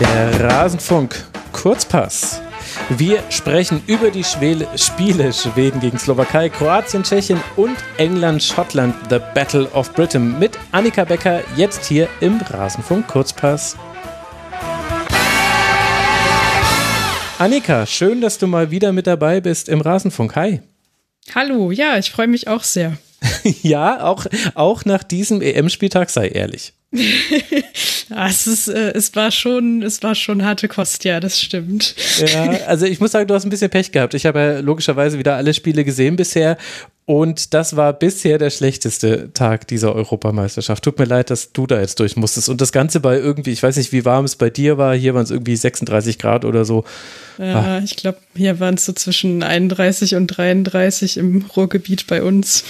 [0.00, 2.42] Der Rasenfunk Kurzpass.
[2.90, 9.18] Wir sprechen über die Schwele Spiele Schweden gegen Slowakei, Kroatien, Tschechien und England, Schottland, The
[9.34, 13.76] Battle of Britain mit Annika Becker jetzt hier im Rasenfunk Kurzpass.
[17.38, 20.36] Annika, schön, dass du mal wieder mit dabei bist im Rasenfunk.
[20.36, 20.62] Hi.
[21.34, 22.96] Hallo, ja, ich freue mich auch sehr.
[23.62, 26.74] ja, auch, auch nach diesem EM-Spieltag, sei ehrlich.
[26.92, 31.94] ja, es, ist, äh, es, war schon, es war schon harte Kost, ja, das stimmt.
[32.18, 34.14] ja, also ich muss sagen, du hast ein bisschen Pech gehabt.
[34.14, 36.56] Ich habe ja logischerweise wieder alle Spiele gesehen bisher
[37.08, 40.82] und das war bisher der schlechteste Tag dieser Europameisterschaft.
[40.82, 42.48] Tut mir leid, dass du da jetzt durch musstest.
[42.48, 44.92] Und das Ganze bei irgendwie, ich weiß nicht, wie warm es bei dir war.
[44.92, 46.84] Hier waren es irgendwie 36 Grad oder so.
[47.38, 47.78] Ja, ah.
[47.78, 52.64] ich glaube, hier waren es so zwischen 31 und 33 im Ruhrgebiet bei uns.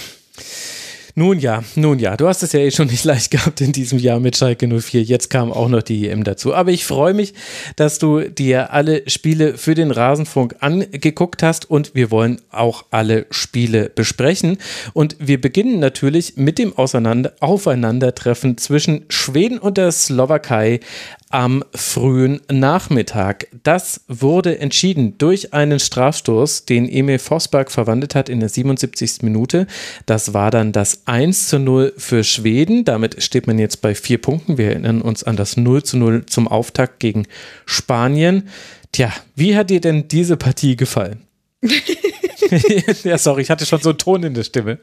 [1.19, 3.97] Nun ja, nun ja, du hast es ja eh schon nicht leicht gehabt in diesem
[3.97, 5.01] Jahr mit Schalke 04.
[5.01, 6.53] Jetzt kam auch noch die EM dazu.
[6.53, 7.33] Aber ich freue mich,
[7.75, 13.25] dass du dir alle Spiele für den Rasenfunk angeguckt hast und wir wollen auch alle
[13.31, 14.59] Spiele besprechen.
[14.93, 20.81] Und wir beginnen natürlich mit dem Auseinander Aufeinandertreffen zwischen Schweden und der Slowakei
[21.29, 23.47] am frühen Nachmittag.
[23.63, 29.23] Das wurde entschieden durch einen Strafstoß, den Emil Vosberg verwandelt hat in der 77.
[29.23, 29.67] Minute.
[30.05, 32.85] Das war dann das 1 zu 0 für Schweden.
[32.85, 34.57] Damit steht man jetzt bei vier Punkten.
[34.57, 37.27] Wir erinnern uns an das 0 zu 0 zum Auftakt gegen
[37.65, 38.49] Spanien.
[38.91, 41.23] Tja, wie hat dir denn diese Partie gefallen?
[43.03, 44.79] ja, sorry, ich hatte schon so einen Ton in der Stimme.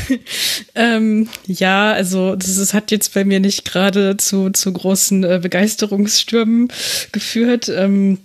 [0.74, 5.40] ähm, ja, also das, das, hat jetzt bei mir nicht gerade zu, zu großen äh,
[5.42, 6.68] Begeisterungsstürmen
[7.12, 7.68] geführt.
[7.68, 8.18] Ähm,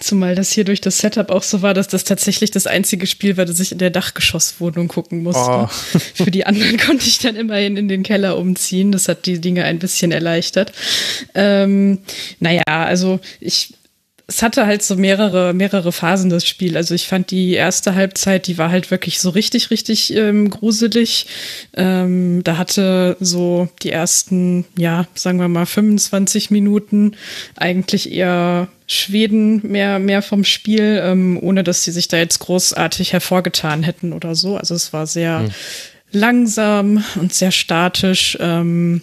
[0.00, 3.36] Zumal das hier durch das Setup auch so war, dass das tatsächlich das einzige Spiel
[3.36, 5.40] war, das ich in der Dachgeschosswohnung gucken musste.
[5.48, 5.68] Oh.
[6.14, 8.90] Für die anderen konnte ich dann immerhin in den Keller umziehen.
[8.90, 10.72] Das hat die Dinge ein bisschen erleichtert.
[11.34, 12.00] Ähm,
[12.40, 13.74] naja, also ich
[14.26, 16.78] es hatte halt so mehrere, mehrere Phasen, das Spiel.
[16.78, 21.26] Also ich fand die erste Halbzeit, die war halt wirklich so richtig, richtig ähm, gruselig.
[21.74, 27.16] Ähm, da hatte so die ersten, ja, sagen wir mal 25 Minuten
[27.56, 33.12] eigentlich eher Schweden mehr, mehr vom Spiel, ähm, ohne dass sie sich da jetzt großartig
[33.12, 34.56] hervorgetan hätten oder so.
[34.56, 35.50] Also es war sehr hm.
[36.12, 38.38] langsam und sehr statisch.
[38.40, 39.02] Ähm,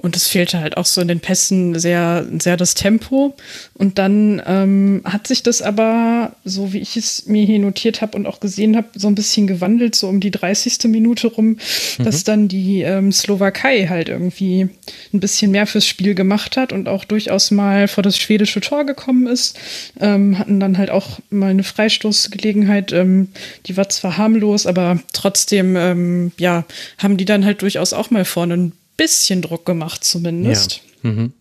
[0.00, 3.34] und es fehlte halt auch so in den Pässen sehr, sehr das Tempo.
[3.74, 8.16] Und dann ähm, hat sich das aber, so wie ich es mir hier notiert habe
[8.16, 10.84] und auch gesehen habe, so ein bisschen gewandelt, so um die 30.
[10.84, 11.58] Minute rum,
[11.98, 12.04] mhm.
[12.04, 14.68] dass dann die ähm, Slowakei halt irgendwie
[15.12, 18.86] ein bisschen mehr fürs Spiel gemacht hat und auch durchaus mal vor das schwedische Tor
[18.86, 19.58] gekommen ist.
[19.98, 22.92] Ähm, hatten dann halt auch mal eine Freistoßgelegenheit.
[22.92, 23.28] Ähm,
[23.66, 26.64] die war zwar harmlos, aber trotzdem, ähm, ja,
[26.98, 30.82] haben die dann halt durchaus auch mal vorne ein bisschen Druck gemacht zumindest.
[31.02, 31.10] Ja.
[31.10, 31.32] Mhm.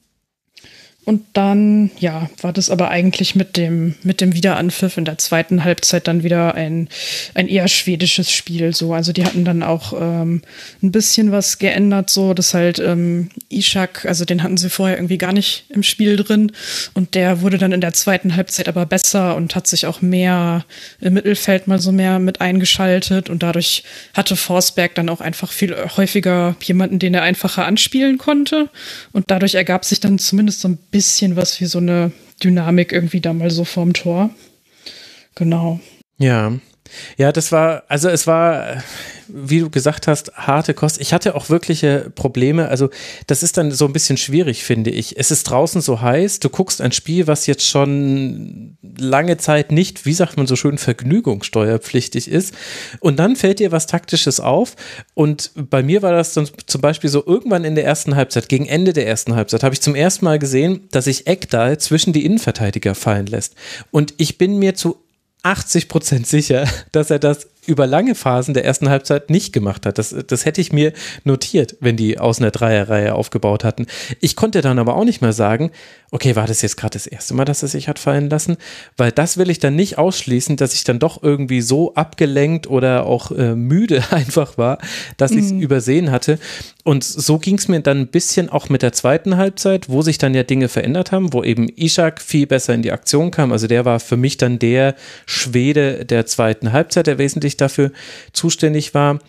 [1.07, 5.63] Und dann, ja, war das aber eigentlich mit dem, mit dem Wiederanpfiff in der zweiten
[5.63, 6.90] Halbzeit dann wieder ein,
[7.34, 8.75] ein eher schwedisches Spiel.
[8.75, 8.94] So.
[8.94, 10.41] Also die hatten dann auch ähm,
[10.84, 15.18] ein bisschen was geändert, so dass halt ähm, Ishak, also den hatten sie vorher irgendwie
[15.18, 16.51] gar nicht im Spiel drin.
[16.94, 20.66] Und der wurde dann in der zweiten Halbzeit aber besser und hat sich auch mehr
[21.00, 23.29] im Mittelfeld mal so mehr mit eingeschaltet.
[23.29, 28.69] Und dadurch hatte Forsberg dann auch einfach viel häufiger jemanden, den er einfacher anspielen konnte.
[29.13, 32.11] Und dadurch ergab sich dann zumindest so ein bisschen bisschen was wie so eine
[32.43, 34.31] Dynamik irgendwie da mal so vorm Tor.
[35.35, 35.79] Genau.
[36.17, 36.53] Ja.
[37.17, 38.83] Ja, das war, also es war,
[39.27, 40.99] wie du gesagt hast, harte Kost.
[41.01, 42.69] Ich hatte auch wirkliche Probleme.
[42.69, 42.89] Also,
[43.27, 45.17] das ist dann so ein bisschen schwierig, finde ich.
[45.17, 46.39] Es ist draußen so heiß.
[46.39, 50.77] Du guckst ein Spiel, was jetzt schon lange Zeit nicht, wie sagt man so schön,
[50.77, 52.53] vergnügungssteuerpflichtig ist.
[52.99, 54.75] Und dann fällt dir was Taktisches auf.
[55.13, 58.67] Und bei mir war das dann zum Beispiel so irgendwann in der ersten Halbzeit, gegen
[58.67, 62.25] Ende der ersten Halbzeit, habe ich zum ersten Mal gesehen, dass sich Eckdahl zwischen die
[62.25, 63.55] Innenverteidiger fallen lässt.
[63.91, 64.97] Und ich bin mir zu
[65.43, 69.97] 80 Prozent sicher, dass er das über lange Phasen der ersten Halbzeit nicht gemacht hat.
[69.97, 70.94] Das, das hätte ich mir
[71.25, 73.88] notiert, wenn die aus einer Dreierreihe aufgebaut hatten.
[74.21, 75.71] Ich konnte dann aber auch nicht mehr sagen,
[76.12, 78.57] okay, war das jetzt gerade das erste Mal, dass er sich hat fallen lassen?
[78.95, 83.06] Weil das will ich dann nicht ausschließen, dass ich dann doch irgendwie so abgelenkt oder
[83.06, 84.77] auch äh, müde einfach war,
[85.18, 85.62] dass ich es mhm.
[85.62, 86.39] übersehen hatte.
[86.83, 90.18] Und so ging es mir dann ein bisschen auch mit der zweiten Halbzeit, wo sich
[90.18, 93.51] dann ja Dinge verändert haben, wo eben Ishak viel besser in die Aktion kam.
[93.51, 94.95] Also der war für mich dann der
[95.25, 97.92] Schwede der zweiten Halbzeit, der wesentlich dafür
[98.31, 99.19] zuständig war.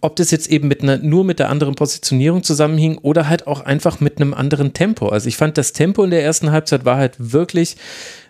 [0.00, 3.60] Ob das jetzt eben mit einer, nur mit der anderen Positionierung zusammenhing oder halt auch
[3.60, 5.08] einfach mit einem anderen Tempo.
[5.08, 7.76] Also ich fand, das Tempo in der ersten Halbzeit war halt wirklich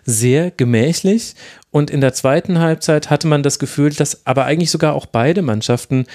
[0.05, 1.35] sehr gemächlich
[1.71, 5.41] und in der zweiten Halbzeit hatte man das Gefühl, dass aber eigentlich sogar auch beide
[5.41, 6.05] Mannschaften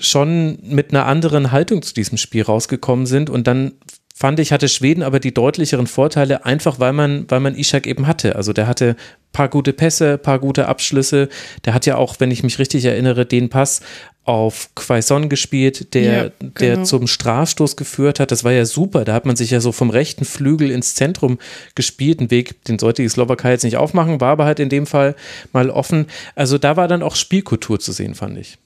[0.00, 3.72] schon mit einer anderen Haltung zu diesem Spiel rausgekommen sind und dann
[4.16, 8.06] fand ich, hatte Schweden aber die deutlicheren Vorteile, einfach weil man, weil man Ishak eben
[8.06, 8.36] hatte.
[8.36, 8.94] Also der hatte
[9.32, 11.28] paar gute Pässe, paar gute Abschlüsse.
[11.64, 13.80] Der hat ja auch, wenn ich mich richtig erinnere, den Pass
[14.22, 16.52] auf Quaison gespielt, der, ja, genau.
[16.60, 18.30] der zum Strafstoß geführt hat.
[18.30, 19.04] Das war ja super.
[19.04, 21.38] Da hat man sich ja so vom rechten Flügel ins Zentrum
[21.74, 22.20] gespielt.
[22.20, 25.16] Ein Weg, den sollte die Slowakei jetzt nicht aufmachen, war aber halt in dem Fall
[25.52, 26.06] mal offen.
[26.36, 28.58] Also da war dann auch Spielkultur zu sehen, fand ich.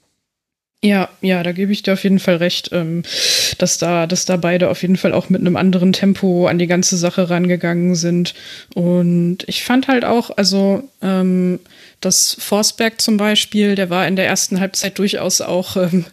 [0.81, 3.03] Ja, ja, da gebe ich dir auf jeden Fall recht, ähm,
[3.59, 6.69] dass da, dass da beide auf jeden Fall auch mit einem anderen Tempo an die
[6.69, 8.35] ganze Sache rangegangen sind.
[8.75, 11.59] Und ich fand halt auch, also ähm,
[12.01, 16.05] das Forsberg zum Beispiel, der war in der ersten Halbzeit durchaus auch ähm,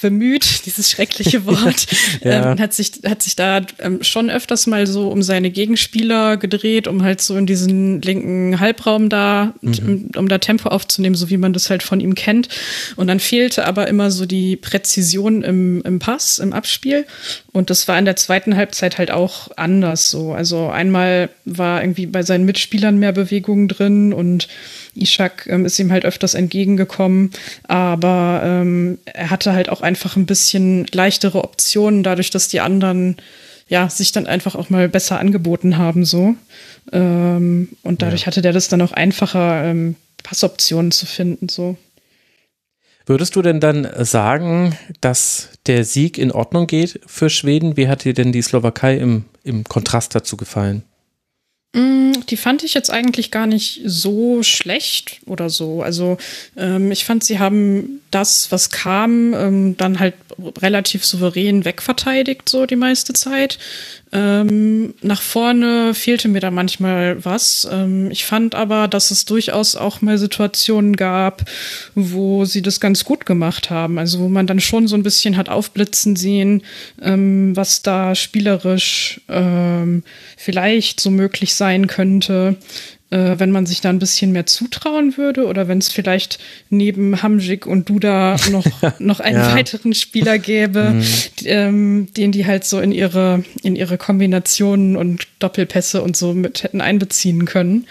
[0.00, 1.86] bemüht, dieses schreckliche Wort,
[2.22, 2.52] ja.
[2.52, 6.88] ähm, hat, sich, hat sich da ähm, schon öfters mal so um seine Gegenspieler gedreht,
[6.88, 9.78] um halt so in diesen linken Halbraum da, mhm.
[9.78, 12.48] um, um da Tempo aufzunehmen, so wie man das halt von ihm kennt.
[12.96, 17.06] Und dann fehlte aber immer so die Präzision im, im Pass, im Abspiel.
[17.52, 20.32] Und das war in der zweiten Halbzeit halt auch anders so.
[20.32, 24.48] Also einmal war irgendwie bei seinen Mitspielern mehr Bewegung drin und
[24.94, 27.30] Ishak ähm, ist ihm halt öfters entgegengekommen,
[27.68, 33.16] aber ähm, er hatte halt auch einfach ein bisschen leichtere Optionen, dadurch, dass die anderen
[33.68, 36.34] ja sich dann einfach auch mal besser angeboten haben so.
[36.92, 38.26] Ähm, und dadurch ja.
[38.26, 41.76] hatte der das dann auch einfacher, ähm, Passoptionen zu finden so.
[43.06, 47.76] Würdest du denn dann sagen, dass der Sieg in Ordnung geht für Schweden?
[47.76, 50.84] Wie hat dir denn die Slowakei im, im Kontrast dazu gefallen?
[51.72, 55.82] Mm, die fand ich jetzt eigentlich gar nicht so schlecht oder so.
[55.82, 56.18] Also
[56.56, 60.14] ähm, ich fand, sie haben das, was kam, ähm, dann halt
[60.60, 63.58] relativ souverän wegverteidigt, so die meiste Zeit.
[64.12, 67.68] Ähm, nach vorne fehlte mir da manchmal was.
[67.70, 71.44] Ähm, ich fand aber, dass es durchaus auch mal Situationen gab,
[71.94, 73.98] wo sie das ganz gut gemacht haben.
[73.98, 76.62] Also wo man dann schon so ein bisschen hat aufblitzen sehen,
[77.00, 80.02] ähm, was da spielerisch ähm,
[80.36, 82.56] vielleicht so möglich sein könnte
[83.10, 87.66] wenn man sich da ein bisschen mehr zutrauen würde oder wenn es vielleicht neben Hamjik
[87.66, 88.64] und Duda noch,
[89.00, 89.54] noch einen ja.
[89.54, 91.04] weiteren Spieler gäbe, mhm.
[91.44, 96.62] ähm, den die halt so in ihre, in ihre Kombinationen und Doppelpässe und so mit
[96.62, 97.86] hätten einbeziehen können.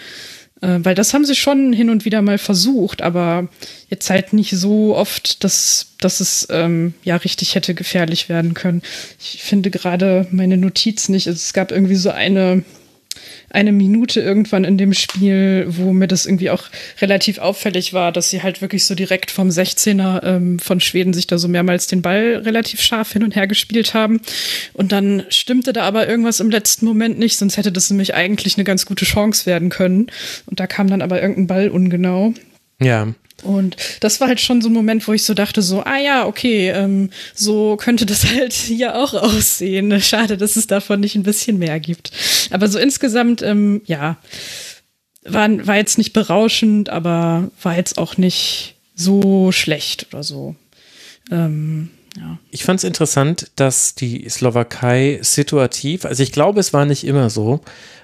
[0.62, 3.48] Äh, weil das haben sie schon hin und wieder mal versucht, aber
[3.88, 8.82] jetzt halt nicht so oft, dass, dass es ähm, ja richtig hätte gefährlich werden können.
[9.18, 11.26] Ich finde gerade meine Notiz nicht.
[11.26, 12.62] Es gab irgendwie so eine
[13.50, 16.64] eine Minute irgendwann in dem Spiel, wo mir das irgendwie auch
[17.00, 21.26] relativ auffällig war, dass sie halt wirklich so direkt vom 16er ähm, von Schweden sich
[21.26, 24.20] da so mehrmals den Ball relativ scharf hin und her gespielt haben.
[24.72, 28.56] Und dann stimmte da aber irgendwas im letzten Moment nicht, sonst hätte das nämlich eigentlich
[28.56, 30.06] eine ganz gute Chance werden können.
[30.46, 32.34] Und da kam dann aber irgendein Ball ungenau.
[32.80, 33.08] Ja.
[33.42, 36.26] Und das war halt schon so ein Moment, wo ich so dachte, so, ah ja,
[36.26, 40.00] okay, ähm, so könnte das halt hier auch aussehen.
[40.00, 42.12] Schade, dass es davon nicht ein bisschen mehr gibt.
[42.50, 44.18] Aber so insgesamt, ähm, ja,
[45.24, 50.56] war, war jetzt nicht berauschend, aber war jetzt auch nicht so schlecht oder so.
[51.30, 52.38] Ähm, ja.
[52.50, 57.30] Ich fand es interessant, dass die Slowakei situativ, also ich glaube, es war nicht immer
[57.30, 57.60] so,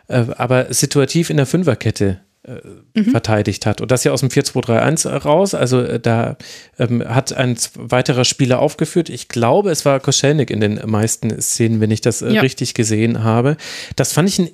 [0.08, 3.10] äh, aber situativ in der Fünferkette äh, mhm.
[3.10, 3.80] verteidigt hat.
[3.80, 5.54] Und das ja aus dem 4-2-3-1 raus.
[5.54, 6.36] Also äh, da
[6.78, 9.08] ähm, hat ein weiterer Spieler aufgeführt.
[9.08, 12.40] Ich glaube, es war Koschelnik in den meisten Szenen, wenn ich das äh, ja.
[12.40, 13.56] richtig gesehen habe.
[13.96, 14.50] Das fand ich einen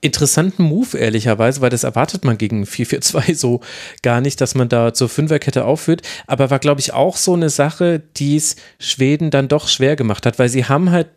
[0.00, 3.60] interessanten Move, ehrlicherweise, weil das erwartet man gegen 4-4-2 so
[4.02, 6.02] gar nicht, dass man da zur Fünferkette aufführt.
[6.26, 10.24] Aber war, glaube ich, auch so eine Sache, die es Schweden dann doch schwer gemacht
[10.26, 11.08] hat, weil sie haben halt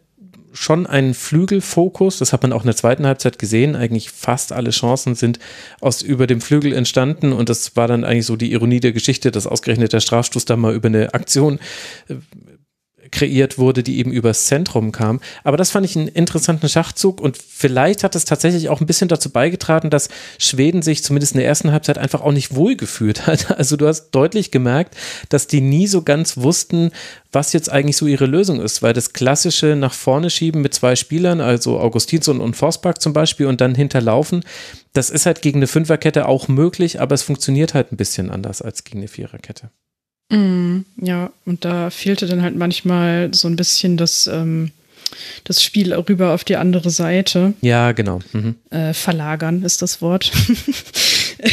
[0.51, 2.17] schon einen Flügelfokus.
[2.17, 3.75] Das hat man auch in der zweiten Halbzeit gesehen.
[3.75, 5.39] Eigentlich fast alle Chancen sind
[5.81, 9.31] aus über dem Flügel entstanden und das war dann eigentlich so die Ironie der Geschichte,
[9.31, 11.59] dass ausgerechnet der Strafstoß da mal über eine Aktion
[12.07, 12.15] äh,
[13.11, 15.19] kreiert wurde, die eben übers Zentrum kam.
[15.43, 19.07] Aber das fand ich einen interessanten Schachzug und vielleicht hat es tatsächlich auch ein bisschen
[19.07, 23.27] dazu beigetragen, dass Schweden sich zumindest in der ersten Halbzeit einfach auch nicht wohl gefühlt
[23.27, 23.47] hat.
[23.59, 24.95] Also du hast deutlich gemerkt,
[25.27, 26.91] dass die nie so ganz wussten,
[27.31, 30.95] was jetzt eigentlich so ihre Lösung ist, weil das klassische nach vorne schieben mit zwei
[30.95, 34.43] Spielern, also Augustinsson und Forsberg zum Beispiel und dann hinterlaufen,
[34.93, 38.61] das ist halt gegen eine Fünferkette auch möglich, aber es funktioniert halt ein bisschen anders
[38.61, 39.71] als gegen eine Viererkette.
[40.29, 44.71] Mm, ja, und da fehlte dann halt manchmal so ein bisschen das, ähm,
[45.43, 47.53] das Spiel rüber auf die andere Seite.
[47.61, 48.19] Ja, genau.
[48.33, 48.55] Mhm.
[48.69, 50.31] Äh, verlagern ist das Wort.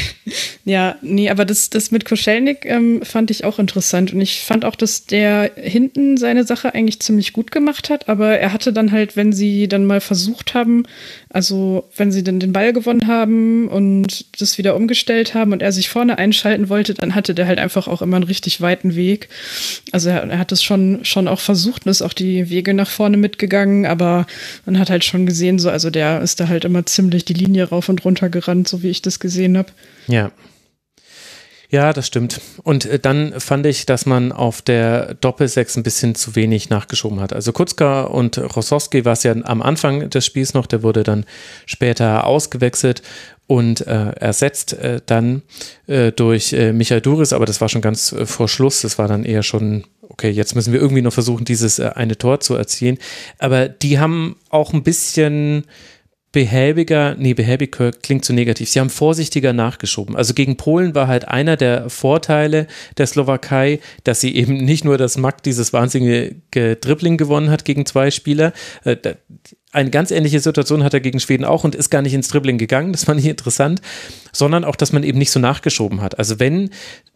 [0.69, 4.12] Ja, nee, aber das, das mit Koschelnik ähm, fand ich auch interessant.
[4.12, 8.09] Und ich fand auch, dass der hinten seine Sache eigentlich ziemlich gut gemacht hat.
[8.09, 10.83] Aber er hatte dann halt, wenn sie dann mal versucht haben,
[11.31, 15.71] also wenn sie dann den Ball gewonnen haben und das wieder umgestellt haben und er
[15.71, 19.28] sich vorne einschalten wollte, dann hatte der halt einfach auch immer einen richtig weiten Weg.
[19.93, 22.90] Also er, er hat es schon, schon auch versucht und ist auch die Wege nach
[22.90, 24.26] vorne mitgegangen, aber
[24.64, 27.69] man hat halt schon gesehen, so, also der ist da halt immer ziemlich die Linie
[27.69, 29.69] rauf und runter gerannt, so wie ich das gesehen habe.
[30.06, 30.30] Ja,
[31.68, 32.40] ja, das stimmt.
[32.62, 37.21] Und äh, dann fand ich, dass man auf der Doppelsechs ein bisschen zu wenig nachgeschoben
[37.21, 37.33] hat.
[37.33, 41.25] Also Kutzka und Rossowski war es ja am Anfang des Spiels noch, der wurde dann
[41.64, 43.02] später ausgewechselt
[43.49, 45.42] und äh, ersetzt äh, dann
[45.87, 48.83] äh, durch äh, Michael Duris, aber das war schon ganz äh, vor Schluss.
[48.83, 52.16] Das war dann eher schon, okay, jetzt müssen wir irgendwie noch versuchen, dieses äh, eine
[52.16, 52.99] Tor zu erzielen.
[53.38, 55.64] Aber die haben auch ein bisschen
[56.37, 58.69] behäbiger, nee, behäbig klingt zu negativ.
[58.69, 60.16] Sie haben vorsichtiger nachgeschoben.
[60.16, 62.66] Also gegen Polen war halt einer der Vorteile
[62.99, 67.87] der Slowakei, dass sie eben nicht nur das Mack dieses wahnsinnige Dribbling gewonnen hat gegen
[67.87, 68.52] zwei Spieler.
[68.85, 68.99] Äh,
[69.73, 72.59] eine ganz ähnliche Situation hat er gegen Schweden auch und ist gar nicht ins Dribbling
[72.59, 72.93] gegangen.
[72.93, 73.81] Das fand ich interessant.
[74.31, 76.19] Sondern auch, dass man eben nicht so nachgeschoben hat.
[76.19, 76.69] Also wenn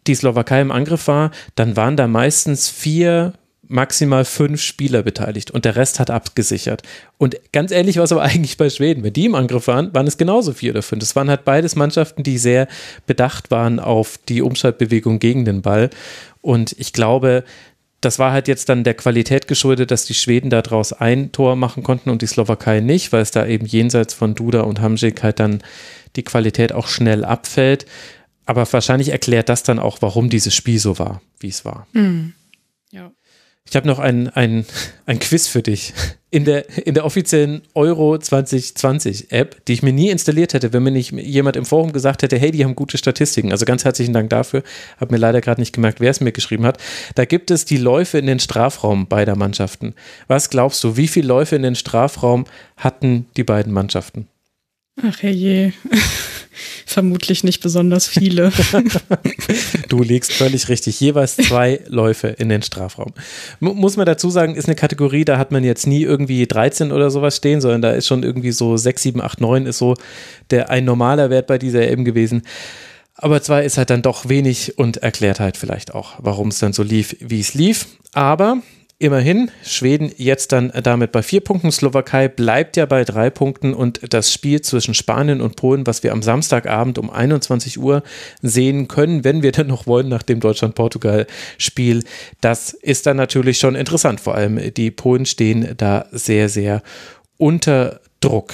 [0.07, 3.33] die Slowakei im Angriff war, dann waren da meistens vier,
[3.71, 6.83] maximal fünf Spieler beteiligt und der Rest hat abgesichert.
[7.17, 9.03] Und ganz ähnlich war es aber eigentlich bei Schweden.
[9.03, 11.01] Wenn die im Angriff waren, waren es genauso vier oder fünf.
[11.03, 12.67] Es waren halt beides Mannschaften, die sehr
[13.07, 15.89] bedacht waren auf die Umschaltbewegung gegen den Ball.
[16.41, 17.43] Und ich glaube,
[18.01, 21.83] das war halt jetzt dann der Qualität geschuldet, dass die Schweden daraus ein Tor machen
[21.83, 25.39] konnten und die Slowakei nicht, weil es da eben jenseits von Duda und Hamzik halt
[25.39, 25.63] dann
[26.15, 27.85] die Qualität auch schnell abfällt.
[28.45, 31.87] Aber wahrscheinlich erklärt das dann auch, warum dieses Spiel so war, wie es war.
[31.93, 32.33] Mhm.
[32.91, 33.11] Ja.
[33.69, 34.65] Ich habe noch ein, ein,
[35.05, 35.93] ein Quiz für dich.
[36.29, 40.83] In der, in der offiziellen Euro 2020 App, die ich mir nie installiert hätte, wenn
[40.83, 43.51] mir nicht jemand im Forum gesagt hätte, hey, die haben gute Statistiken.
[43.51, 44.63] Also ganz herzlichen Dank dafür.
[44.99, 46.79] Habe mir leider gerade nicht gemerkt, wer es mir geschrieben hat.
[47.15, 49.93] Da gibt es die Läufe in den Strafraum beider Mannschaften.
[50.27, 52.45] Was glaubst du, wie viele Läufe in den Strafraum
[52.77, 54.27] hatten die beiden Mannschaften?
[55.01, 55.71] Ach je.
[56.85, 58.51] Vermutlich nicht besonders viele.
[59.89, 60.99] du liegst völlig richtig.
[60.99, 63.13] Jeweils zwei Läufe in den Strafraum.
[63.61, 66.91] M muss man dazu sagen, ist eine Kategorie, da hat man jetzt nie irgendwie 13
[66.91, 69.95] oder sowas stehen, sondern da ist schon irgendwie so 6, 7, 8, 9 ist so
[70.49, 72.43] der ein normaler Wert bei dieser EM gewesen.
[73.15, 76.73] Aber zwei ist halt dann doch wenig und erklärt halt vielleicht auch, warum es dann
[76.73, 77.85] so lief, wie es lief.
[78.13, 78.57] Aber
[79.01, 84.13] Immerhin, Schweden jetzt dann damit bei vier Punkten, Slowakei bleibt ja bei drei Punkten und
[84.13, 88.03] das Spiel zwischen Spanien und Polen, was wir am Samstagabend um 21 Uhr
[88.43, 92.03] sehen können, wenn wir dann noch wollen, nach dem Deutschland-Portugal-Spiel,
[92.41, 94.21] das ist dann natürlich schon interessant.
[94.21, 96.83] Vor allem die Polen stehen da sehr, sehr
[97.37, 98.53] unter Druck.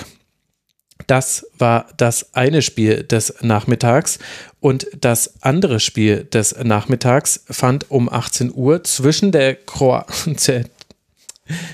[1.08, 4.20] Das war das eine Spiel des Nachmittags.
[4.60, 10.66] Und das andere Spiel des Nachmittags fand um 18 Uhr zwischen der Kroatien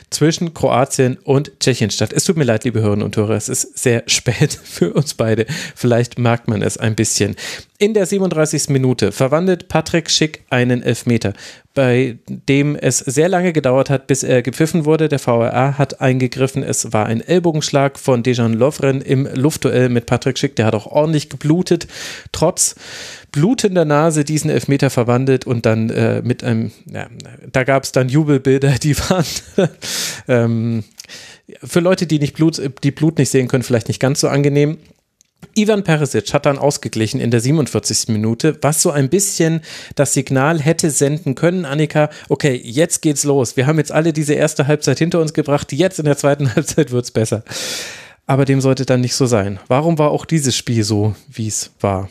[0.10, 2.14] zwischen Kroatien und Tschechien statt.
[2.14, 5.46] Es tut mir leid, liebe Hörerinnen und Hörer, es ist sehr spät für uns beide.
[5.76, 7.36] Vielleicht merkt man es ein bisschen.
[7.80, 8.70] In der 37.
[8.70, 11.34] Minute verwandelt Patrick Schick einen Elfmeter,
[11.74, 15.10] bei dem es sehr lange gedauert hat, bis er gepfiffen wurde.
[15.10, 16.64] Der VRA hat eingegriffen.
[16.64, 20.56] Es war ein Ellbogenschlag von Dejan Lovren im Luftduell mit Patrick Schick.
[20.56, 21.88] Der hat auch ordentlich geblutet,
[22.32, 22.76] trotz
[23.34, 27.08] blutender Nase diesen Elfmeter verwandelt und dann äh, mit einem, ja,
[27.52, 29.26] da gab es dann Jubelbilder, die waren
[30.30, 30.84] ähm,
[31.62, 34.78] für Leute, die nicht Blut, die Blut nicht sehen können, vielleicht nicht ganz so angenehm.
[35.56, 38.08] Ivan Perisic hat dann ausgeglichen in der 47.
[38.08, 39.62] Minute, was so ein bisschen
[39.96, 43.58] das Signal hätte senden können, Annika, okay, jetzt geht's los.
[43.58, 46.92] Wir haben jetzt alle diese erste Halbzeit hinter uns gebracht, jetzt in der zweiten Halbzeit
[46.92, 47.44] wird's besser.
[48.26, 49.60] Aber dem sollte dann nicht so sein.
[49.68, 52.10] Warum war auch dieses Spiel so, wie es war?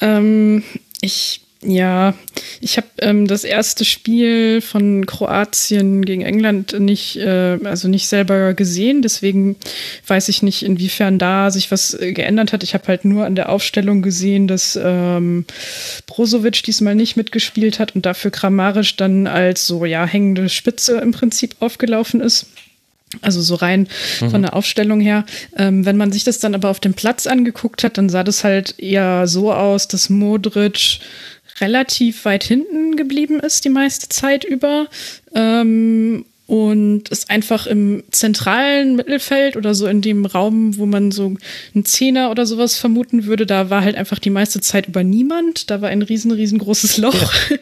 [0.00, 0.62] Ähm,
[1.00, 2.14] ich ja,
[2.60, 8.54] ich habe ähm, das erste Spiel von Kroatien gegen England nicht, äh, also nicht selber
[8.54, 9.56] gesehen, deswegen
[10.06, 12.62] weiß ich nicht, inwiefern da sich was äh, geändert hat.
[12.62, 15.46] Ich habe halt nur an der Aufstellung gesehen, dass ähm,
[16.06, 21.10] Brozovic diesmal nicht mitgespielt hat und dafür Kramaric dann als so ja hängende Spitze im
[21.10, 22.46] Prinzip aufgelaufen ist.
[23.22, 23.88] Also so rein
[24.20, 24.30] mhm.
[24.30, 25.24] von der Aufstellung her.
[25.56, 28.44] Ähm, wenn man sich das dann aber auf dem Platz angeguckt hat, dann sah das
[28.44, 31.00] halt eher so aus, dass Modric
[31.60, 34.88] relativ weit hinten geblieben ist die meiste Zeit über.
[35.34, 41.34] Ähm, und ist einfach im zentralen Mittelfeld oder so in dem Raum, wo man so
[41.74, 45.70] einen Zehner oder sowas vermuten würde, da war halt einfach die meiste Zeit über niemand.
[45.70, 47.34] Da war ein riesen, riesengroßes Loch.
[47.50, 47.56] Ja.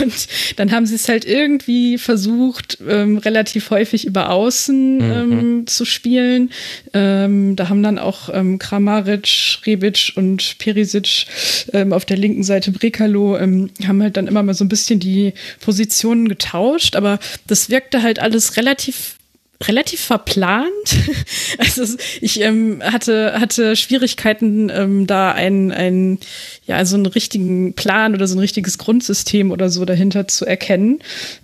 [0.02, 5.32] Und dann haben sie es halt irgendwie versucht, ähm, relativ häufig über Außen mhm.
[5.32, 6.50] ähm, zu spielen.
[6.92, 11.26] Ähm, da haben dann auch ähm, Kramaric, Rebic und Perisic
[11.72, 15.00] ähm, auf der linken Seite Brekalo ähm, haben halt dann immer mal so ein bisschen
[15.00, 17.18] die Positionen getauscht, aber
[17.48, 19.16] das wirkte halt alles relativ
[19.62, 20.68] relativ verplant.
[21.56, 26.18] Also ich ähm, hatte, hatte Schwierigkeiten, ähm, da einen, einen,
[26.66, 30.98] ja, so einen richtigen Plan oder so ein richtiges Grundsystem oder so dahinter zu erkennen.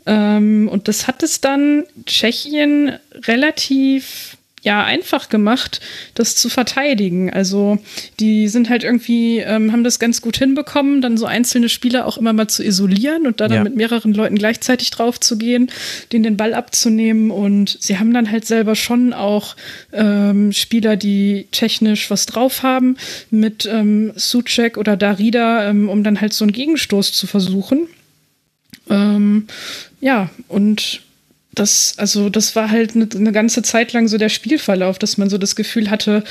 [0.07, 4.30] Ähm, und das hat es dann Tschechien relativ
[4.63, 5.81] ja einfach gemacht,
[6.15, 7.33] das zu verteidigen.
[7.33, 7.79] Also
[8.19, 12.19] die sind halt irgendwie, ähm, haben das ganz gut hinbekommen, dann so einzelne Spieler auch
[12.19, 13.65] immer mal zu isolieren und da dann ja.
[13.65, 15.71] mit mehreren Leuten gleichzeitig drauf zu gehen,
[16.13, 17.31] denen den Ball abzunehmen.
[17.31, 19.57] Und sie haben dann halt selber schon auch
[19.93, 22.97] ähm, Spieler, die technisch was drauf haben,
[23.31, 27.89] mit ähm, Suchek oder Darida, ähm, um dann halt so einen Gegenstoß zu versuchen.
[28.89, 29.47] Ähm,
[30.01, 31.01] ja, und
[31.53, 35.29] das, also das war halt eine, eine ganze Zeit lang so der Spielverlauf, dass man
[35.29, 36.23] so das Gefühl hatte,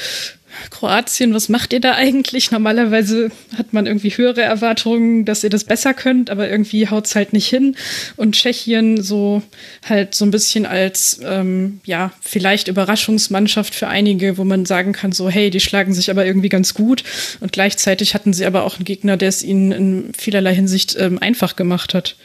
[0.72, 2.52] Kroatien, was macht ihr da eigentlich?
[2.52, 7.16] Normalerweise hat man irgendwie höhere Erwartungen, dass ihr das besser könnt, aber irgendwie haut es
[7.16, 7.76] halt nicht hin.
[8.16, 9.42] Und Tschechien so
[9.88, 15.12] halt so ein bisschen als, ähm, ja, vielleicht Überraschungsmannschaft für einige, wo man sagen kann,
[15.12, 17.04] so, hey, die schlagen sich aber irgendwie ganz gut.
[17.40, 21.20] Und gleichzeitig hatten sie aber auch einen Gegner, der es ihnen in vielerlei Hinsicht ähm,
[21.20, 22.16] einfach gemacht hat.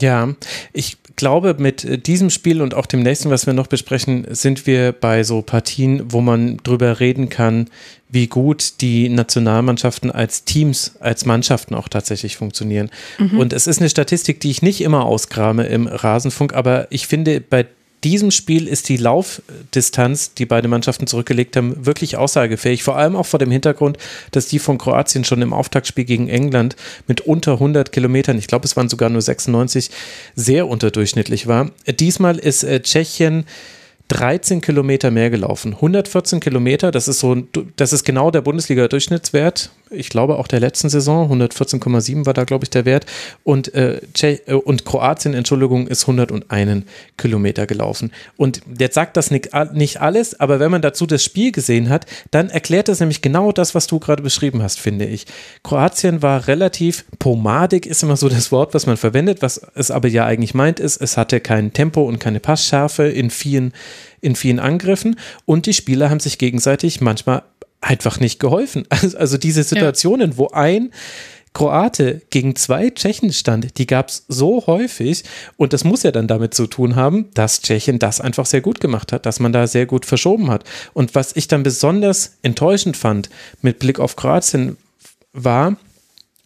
[0.00, 0.34] Ja,
[0.72, 4.66] ich glaube, mit äh, diesem Spiel und auch dem nächsten, was wir noch besprechen, sind
[4.66, 7.68] wir bei so Partien, wo man drüber reden kann,
[8.08, 12.90] wie gut die Nationalmannschaften als Teams, als Mannschaften auch tatsächlich funktionieren.
[13.18, 13.38] Mhm.
[13.38, 17.40] Und es ist eine Statistik, die ich nicht immer ausgrame im Rasenfunk, aber ich finde,
[17.40, 17.66] bei
[18.04, 22.82] diesem Spiel ist die Laufdistanz, die beide Mannschaften zurückgelegt haben, wirklich aussagefähig.
[22.82, 23.98] Vor allem auch vor dem Hintergrund,
[24.30, 26.76] dass die von Kroatien schon im Auftaktspiel gegen England
[27.08, 29.90] mit unter 100 Kilometern, ich glaube, es waren sogar nur 96,
[30.36, 31.70] sehr unterdurchschnittlich war.
[31.98, 33.46] Diesmal ist äh, Tschechien
[34.08, 35.72] 13 Kilometer mehr gelaufen.
[35.74, 37.36] 114 Kilometer, das ist so,
[37.76, 39.70] das ist genau der Bundesliga-Durchschnittswert.
[39.90, 41.30] Ich glaube auch der letzten Saison.
[41.30, 43.06] 114,7 war da, glaube ich, der Wert.
[43.42, 46.84] Und, äh, äh, und Kroatien, Entschuldigung, ist 101
[47.16, 48.12] Kilometer gelaufen.
[48.36, 52.06] Und jetzt sagt das nicht, nicht alles, aber wenn man dazu das Spiel gesehen hat,
[52.30, 55.26] dann erklärt das nämlich genau das, was du gerade beschrieben hast, finde ich.
[55.62, 59.42] Kroatien war relativ pomadig, ist immer so das Wort, was man verwendet.
[59.42, 63.30] Was es aber ja eigentlich meint, ist, es hatte kein Tempo und keine Passschärfe in
[63.30, 63.72] vielen
[64.24, 67.42] in vielen Angriffen und die Spieler haben sich gegenseitig manchmal
[67.84, 68.86] einfach nicht geholfen.
[68.94, 70.36] Also, also diese Situationen, ja.
[70.36, 70.90] wo ein
[71.52, 75.24] Kroate gegen zwei Tschechen stand, die gab es so häufig
[75.56, 78.80] und das muss ja dann damit zu tun haben, dass Tschechien das einfach sehr gut
[78.80, 80.64] gemacht hat, dass man da sehr gut verschoben hat.
[80.94, 83.30] Und was ich dann besonders enttäuschend fand
[83.62, 84.76] mit Blick auf Kroatien
[85.32, 85.76] war,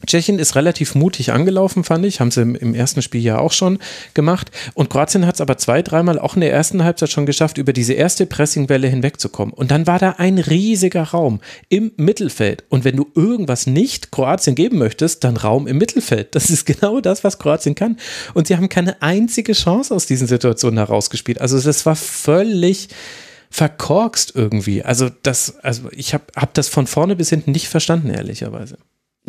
[0.06, 2.20] Tschechien ist relativ mutig angelaufen, fand ich.
[2.20, 3.78] Haben sie im, ersten Spiel ja auch schon
[4.14, 4.50] gemacht.
[4.74, 7.72] Und Kroatien hat es aber zwei, dreimal auch in der ersten Halbzeit schon geschafft, über
[7.72, 9.52] diese erste Pressingwelle hinwegzukommen.
[9.52, 12.64] Und dann war da ein riesiger Raum im Mittelfeld.
[12.68, 16.34] Und wenn du irgendwas nicht Kroatien geben möchtest, dann Raum im Mittelfeld.
[16.36, 17.96] Das ist genau das, was Kroatien kann.
[18.34, 21.40] Und sie haben keine einzige Chance aus diesen Situationen herausgespielt.
[21.40, 22.88] Also das war völlig
[23.50, 24.84] verkorkst irgendwie.
[24.84, 28.78] Also das, also ich habe hab das von vorne bis hinten nicht verstanden, ehrlicherweise.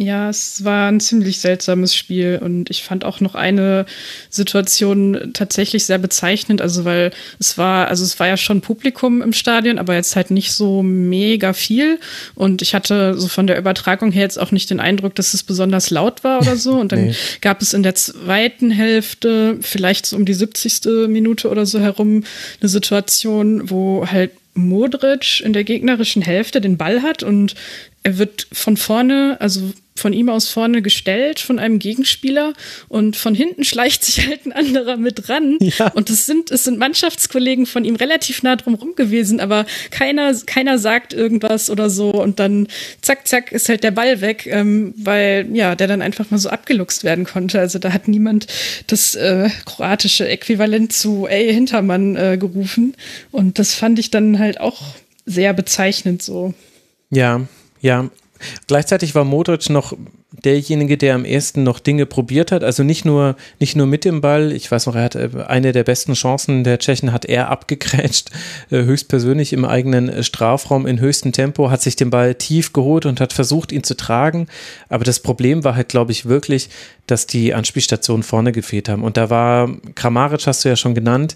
[0.02, 3.86] Ja, es war ein ziemlich seltsames Spiel und ich fand auch noch eine
[4.30, 9.34] Situation tatsächlich sehr bezeichnend, also weil es war, also es war ja schon Publikum im
[9.34, 12.00] Stadion, aber jetzt halt nicht so mega viel
[12.34, 15.44] und ich hatte so von der Übertragung her jetzt auch nicht den Eindruck, dass es
[15.44, 17.16] besonders laut war oder so und dann nee.
[17.42, 21.10] gab es in der zweiten Hälfte, vielleicht so um die 70.
[21.10, 22.24] Minute oder so herum,
[22.62, 27.56] eine Situation, wo halt Modric in der gegnerischen Hälfte den Ball hat und
[28.04, 32.54] er wird von vorne, also von ihm aus vorne gestellt von einem Gegenspieler
[32.88, 35.58] und von hinten schleicht sich halt ein anderer mit dran.
[35.60, 35.90] Ja.
[35.90, 40.34] Und es sind, es sind Mannschaftskollegen von ihm relativ nah drum rum gewesen, aber keiner,
[40.46, 42.68] keiner sagt irgendwas oder so und dann
[43.02, 46.50] zack, zack ist halt der Ball weg, ähm, weil ja, der dann einfach mal so
[46.50, 47.60] abgeluchst werden konnte.
[47.60, 48.48] Also da hat niemand
[48.88, 52.96] das äh, kroatische Äquivalent zu ey, Hintermann äh, gerufen.
[53.32, 54.82] Und das fand ich dann halt auch
[55.26, 56.54] sehr bezeichnend so.
[57.10, 57.42] Ja,
[57.82, 58.10] ja,
[58.68, 59.94] Gleichzeitig war Modric noch
[60.44, 62.64] derjenige, der am ersten noch Dinge probiert hat.
[62.64, 64.52] Also nicht nur, nicht nur mit dem Ball.
[64.52, 68.30] Ich weiß noch, er hat äh, eine der besten Chancen der Tschechen hat er abgegrätscht,
[68.70, 73.06] äh, höchstpersönlich im eigenen äh, Strafraum in höchstem Tempo, hat sich den Ball tief geholt
[73.06, 74.48] und hat versucht, ihn zu tragen.
[74.88, 76.70] Aber das Problem war halt, glaube ich, wirklich,
[77.08, 79.04] dass die Anspielstationen vorne gefehlt haben.
[79.04, 81.36] Und da war Kramaric, hast du ja schon genannt,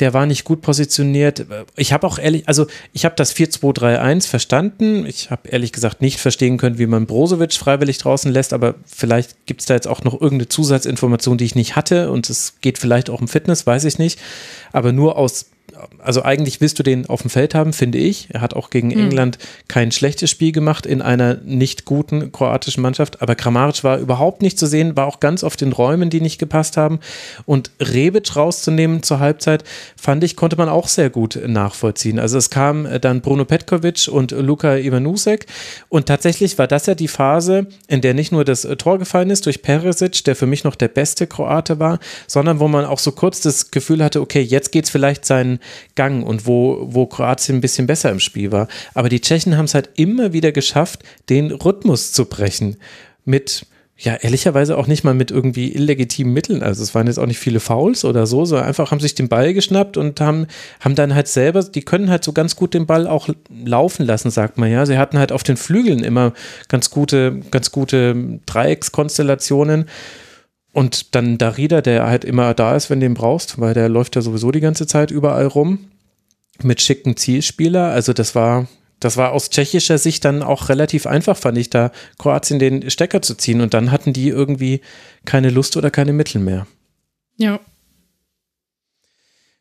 [0.00, 1.46] der war nicht gut positioniert.
[1.76, 5.06] Ich habe auch ehrlich, also ich habe das 4-2-3-1 verstanden.
[5.06, 9.46] Ich habe ehrlich gesagt nicht verstehen können, wie man Brozovic freiwillig draußen lässt, aber vielleicht
[9.46, 12.78] gibt es da jetzt auch noch irgendeine Zusatzinformation, die ich nicht hatte und es geht
[12.78, 14.20] vielleicht auch um Fitness, weiß ich nicht.
[14.72, 15.46] Aber nur aus
[15.98, 18.28] also eigentlich willst du den auf dem Feld haben, finde ich.
[18.30, 18.98] Er hat auch gegen mhm.
[18.98, 23.22] England kein schlechtes Spiel gemacht in einer nicht guten kroatischen Mannschaft.
[23.22, 26.38] Aber Kramaric war überhaupt nicht zu sehen, war auch ganz oft in Räumen, die nicht
[26.38, 27.00] gepasst haben.
[27.46, 29.64] Und Rebic rauszunehmen zur Halbzeit,
[29.96, 32.18] fand ich, konnte man auch sehr gut nachvollziehen.
[32.18, 35.46] Also es kam dann Bruno Petkovic und Luka Ivanusek.
[35.88, 39.46] Und tatsächlich war das ja die Phase, in der nicht nur das Tor gefallen ist
[39.46, 43.12] durch Peresic, der für mich noch der beste Kroate war, sondern wo man auch so
[43.12, 45.57] kurz das Gefühl hatte, okay, jetzt geht es vielleicht seinen
[45.94, 48.68] Gang und wo, wo Kroatien ein bisschen besser im Spiel war.
[48.94, 52.76] Aber die Tschechen haben es halt immer wieder geschafft, den Rhythmus zu brechen.
[53.24, 53.66] Mit,
[53.96, 56.62] ja, ehrlicherweise auch nicht mal mit irgendwie illegitimen Mitteln.
[56.62, 59.28] Also es waren jetzt auch nicht viele Fouls oder so, sondern einfach haben sich den
[59.28, 60.46] Ball geschnappt und haben,
[60.80, 63.28] haben dann halt selber, die können halt so ganz gut den Ball auch
[63.64, 64.86] laufen lassen, sagt man ja.
[64.86, 66.32] Sie hatten halt auf den Flügeln immer
[66.68, 69.86] ganz gute, ganz gute Dreieckskonstellationen.
[70.78, 74.14] Und dann Darida, der halt immer da ist, wenn du ihn brauchst, weil der läuft
[74.14, 75.90] ja sowieso die ganze Zeit überall rum
[76.62, 77.88] mit schicken Zielspieler.
[77.88, 78.68] Also das war,
[79.00, 83.22] das war aus tschechischer Sicht dann auch relativ einfach, fand ich, da Kroatien den Stecker
[83.22, 83.60] zu ziehen.
[83.60, 84.80] Und dann hatten die irgendwie
[85.24, 86.68] keine Lust oder keine Mittel mehr.
[87.38, 87.58] Ja,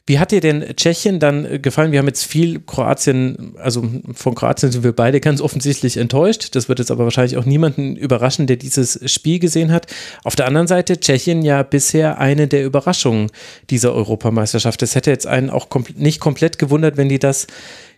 [0.08, 1.92] wie hat dir denn Tschechien dann äh, gefallen?
[1.92, 6.56] Wir haben jetzt viel Kroatien, also von Kroatien sind wir beide ganz offensichtlich enttäuscht.
[6.56, 9.88] Das wird jetzt aber wahrscheinlich auch niemanden überraschen, der dieses Spiel gesehen hat.
[10.24, 13.30] Auf der anderen Seite Tschechien ja bisher eine der Überraschungen
[13.70, 14.82] dieser Europameisterschaft.
[14.82, 17.48] Es hätte jetzt einen auch kom nicht komplett gewundert, wenn die das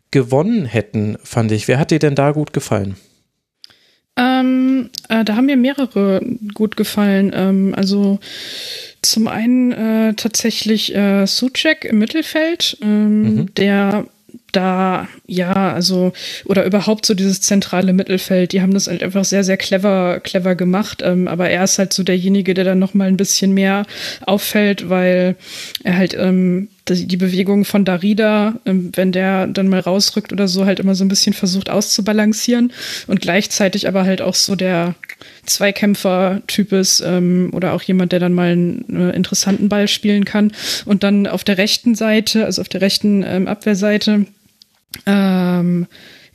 [0.09, 1.67] gewonnen hätten, fand ich.
[1.67, 2.95] Wer hat dir denn da gut gefallen?
[4.19, 6.21] Ähm, äh, da haben mir mehrere
[6.53, 7.31] gut gefallen.
[7.33, 8.19] Ähm, also
[9.01, 13.55] zum einen äh, tatsächlich äh, Suchek im Mittelfeld, ähm, mhm.
[13.55, 14.05] der
[14.51, 16.11] da, ja, also,
[16.45, 20.55] oder überhaupt so dieses zentrale Mittelfeld, die haben das halt einfach sehr, sehr clever, clever
[20.55, 21.01] gemacht.
[21.03, 23.85] Ähm, aber er ist halt so derjenige, der dann nochmal ein bisschen mehr
[24.25, 25.35] auffällt, weil
[25.83, 30.47] er halt ähm, die, die Bewegung von Darida, ähm, wenn der dann mal rausrückt oder
[30.47, 32.73] so, halt immer so ein bisschen versucht auszubalancieren
[33.07, 34.95] und gleichzeitig aber halt auch so der
[35.45, 40.51] Zweikämpfer-Typ ist ähm, oder auch jemand, der dann mal einen äh, interessanten Ball spielen kann.
[40.85, 44.25] Und dann auf der rechten Seite, also auf der rechten ähm, Abwehrseite,
[45.05, 45.87] ähm,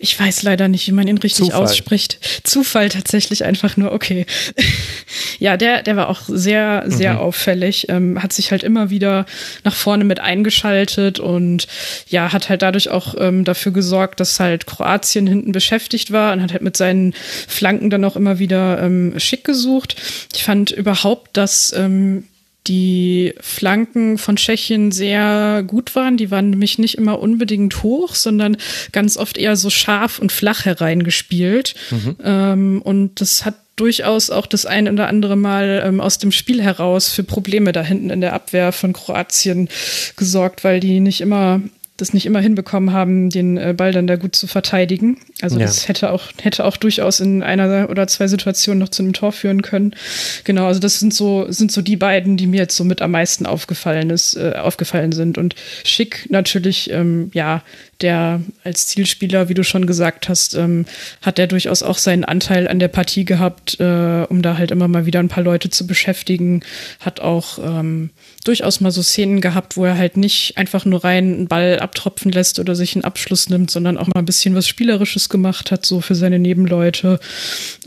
[0.05, 1.63] ich weiß leider nicht, wie man ihn richtig Zufall.
[1.63, 2.19] ausspricht.
[2.43, 4.27] Zufall tatsächlich einfach nur, okay.
[5.39, 7.19] ja, der, der war auch sehr, sehr mhm.
[7.21, 9.25] auffällig, ähm, hat sich halt immer wieder
[9.63, 11.69] nach vorne mit eingeschaltet und
[12.09, 16.43] ja, hat halt dadurch auch ähm, dafür gesorgt, dass halt Kroatien hinten beschäftigt war und
[16.43, 17.15] hat halt mit seinen
[17.49, 19.97] Flanken dann auch immer wieder ähm, schick gesucht.
[20.35, 22.25] Ich fand überhaupt, dass ähm,
[22.67, 26.17] die Flanken von Tschechien sehr gut waren.
[26.17, 28.57] Die waren nämlich nicht immer unbedingt hoch, sondern
[28.93, 31.75] ganz oft eher so scharf und flach hereingespielt.
[31.91, 32.17] Mhm.
[32.25, 36.63] Ähm, und das hat durchaus auch das ein oder andere Mal ähm, aus dem Spiel
[36.63, 39.69] heraus für Probleme da hinten in der Abwehr von Kroatien
[40.17, 41.61] gesorgt, weil die nicht immer
[41.97, 45.19] das nicht immer hinbekommen haben, den äh, Ball dann da gut zu verteidigen.
[45.41, 45.67] Also ja.
[45.67, 49.31] das hätte auch, hätte auch durchaus in einer oder zwei Situationen noch zu einem Tor
[49.31, 49.95] führen können.
[50.43, 53.13] Genau, also das sind so, sind so die beiden, die mir jetzt so mit am
[53.13, 55.39] meisten aufgefallen ist, äh, aufgefallen sind.
[55.39, 55.55] Und
[55.85, 57.63] Schick natürlich, ähm, ja,
[58.01, 60.87] der als Zielspieler, wie du schon gesagt hast, ähm,
[61.23, 64.89] hat er durchaus auch seinen Anteil an der Partie gehabt, äh, um da halt immer
[64.89, 66.63] mal wieder ein paar Leute zu beschäftigen.
[67.01, 68.11] Hat auch ähm,
[68.45, 72.33] durchaus mal so Szenen gehabt, wo er halt nicht einfach nur rein einen Ball abtropfen
[72.33, 75.87] lässt oder sich einen Abschluss nimmt, sondern auch mal ein bisschen was Spielerisches gemacht hat,
[75.87, 77.21] so für seine Nebenleute.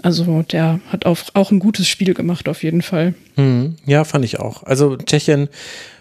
[0.02, 3.13] Also der hat auch, auch ein gutes Spiel gemacht, auf jeden Fall.
[3.36, 4.63] Hm, ja, fand ich auch.
[4.63, 5.50] Also Tschechien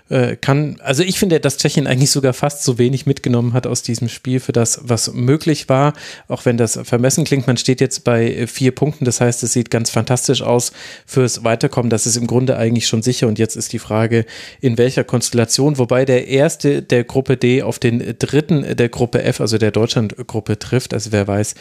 [0.09, 3.83] äh, kann, also ich finde, dass Tschechien eigentlich sogar fast so wenig mitgenommen hat aus
[3.83, 5.95] diesem Spiel für das, was möglich war,
[6.29, 7.47] auch wenn das vermessen klingt.
[7.47, 10.73] Man steht jetzt bei vier Punkten, das heißt, es sieht ganz fantastisch aus
[11.07, 11.91] fürs Weiterkommen.
[11.91, 14.27] Das ist im Grunde eigentlich schon sicher und jetzt ist die Frage,
[14.61, 19.41] in welcher Konstellation, wobei der erste der Gruppe D auf den dritten der Gruppe F,
[19.41, 20.95] also der Deutschlandgruppe trifft.
[20.95, 21.55] Also wer weiß,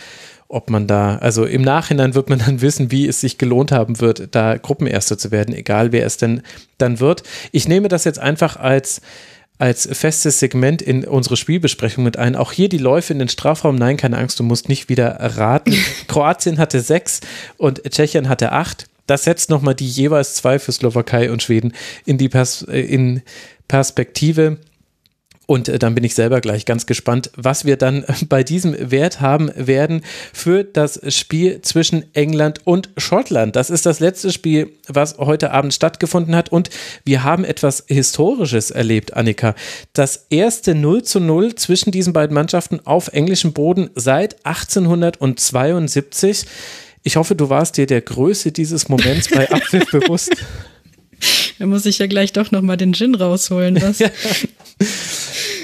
[0.48, 4.00] ob man da, also im Nachhinein wird man dann wissen, wie es sich gelohnt haben
[4.00, 6.42] wird, da Gruppenerster zu werden, egal wer es denn
[6.78, 7.24] dann wird.
[7.52, 9.02] Ich nehme das jetzt einfach als
[9.58, 12.36] als festes Segment in unsere Spielbesprechung mit ein.
[12.36, 13.76] Auch hier die Läufe in den Strafraum.
[13.76, 15.74] Nein, keine Angst, du musst nicht wieder raten.
[16.08, 17.22] Kroatien hatte sechs
[17.58, 18.88] und Tschechien hatte acht.
[19.08, 21.74] Das setzt nochmal die jeweils zwei für Slowakei und Schweden
[22.06, 23.22] in die Pers in
[23.68, 24.58] Perspektive.
[25.46, 29.22] Und äh, dann bin ich selber gleich ganz gespannt, was wir dann bei diesem Wert
[29.22, 30.02] haben werden
[30.34, 33.56] für das Spiel zwischen England und Schottland.
[33.56, 36.50] Das ist das letzte Spiel, was heute Abend stattgefunden hat.
[36.50, 36.70] Und
[37.04, 39.56] wir haben etwas Historisches erlebt, Annika.
[39.94, 46.46] Das erste 0 zu 0 zwischen diesen beiden Mannschaften auf englischem Boden seit 1872.
[47.04, 50.36] Ich hoffe, du warst dir der Größe dieses Moments bei Abpfiff bewusst.
[51.60, 53.82] Da muss ich ja gleich doch nochmal den Gin rausholen.
[53.82, 54.00] Was?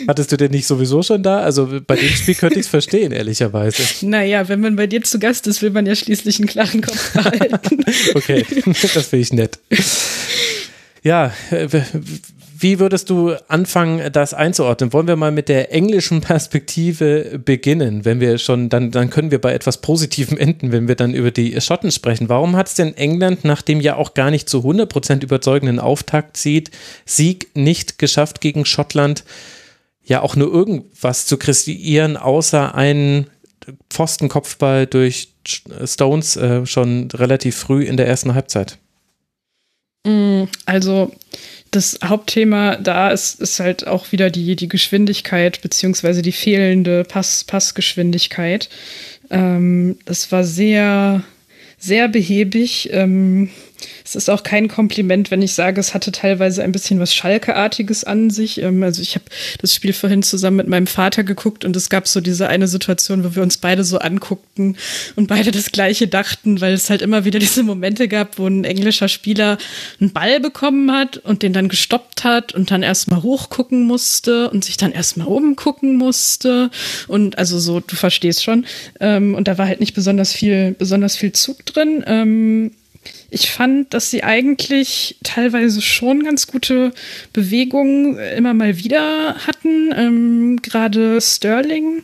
[0.07, 1.41] Hattest du den nicht sowieso schon da?
[1.41, 3.83] Also bei dem Spiel könnte ich es verstehen, ehrlicherweise.
[4.07, 7.13] Naja, wenn man bei dir zu Gast ist, will man ja schließlich einen klaren Kopf
[7.13, 7.83] behalten.
[8.15, 9.59] okay, das finde ich nett.
[11.03, 11.33] Ja,
[12.61, 14.93] wie würdest du anfangen, das einzuordnen?
[14.93, 19.41] Wollen wir mal mit der englischen Perspektive beginnen, wenn wir schon, dann, dann können wir
[19.41, 22.29] bei etwas Positivem enden, wenn wir dann über die Schotten sprechen.
[22.29, 26.37] Warum hat es denn England nach dem ja auch gar nicht zu 100% überzeugenden Auftakt
[26.37, 26.71] sieht,
[27.05, 29.23] Sieg nicht geschafft gegen Schottland,
[30.03, 33.27] ja auch nur irgendwas zu kreieren, außer einen
[33.89, 35.29] Pfostenkopfball durch
[35.85, 38.77] Stones äh, schon relativ früh in der ersten Halbzeit?
[40.05, 41.11] Mm, also
[41.71, 47.45] das Hauptthema da ist, ist halt auch wieder die, die Geschwindigkeit beziehungsweise die fehlende Pass,
[47.45, 48.69] Passgeschwindigkeit.
[49.29, 51.23] Ähm, das war sehr,
[51.77, 52.89] sehr behäbig.
[52.91, 53.49] Ähm,
[54.15, 58.03] es ist auch kein Kompliment, wenn ich sage, es hatte teilweise ein bisschen was Schalkeartiges
[58.03, 58.61] an sich.
[58.61, 59.25] Ähm, also ich habe
[59.61, 63.23] das Spiel vorhin zusammen mit meinem Vater geguckt und es gab so diese eine Situation,
[63.23, 64.75] wo wir uns beide so anguckten
[65.15, 68.65] und beide das Gleiche dachten, weil es halt immer wieder diese Momente gab, wo ein
[68.65, 69.57] englischer Spieler
[70.01, 74.65] einen Ball bekommen hat und den dann gestoppt hat und dann erstmal hochgucken musste und
[74.65, 76.69] sich dann erstmal oben gucken musste
[77.07, 78.65] und also so, du verstehst schon.
[78.99, 82.71] Ähm, und da war halt nicht besonders viel, besonders viel Zug drin.
[83.29, 86.93] Ich fand, dass sie eigentlich teilweise schon ganz gute
[87.33, 92.03] Bewegungen immer mal wieder hatten, ähm, gerade Sterling.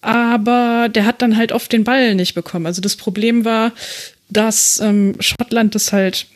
[0.00, 2.66] Aber der hat dann halt oft den Ball nicht bekommen.
[2.66, 3.72] Also das Problem war,
[4.30, 6.26] dass ähm, Schottland das halt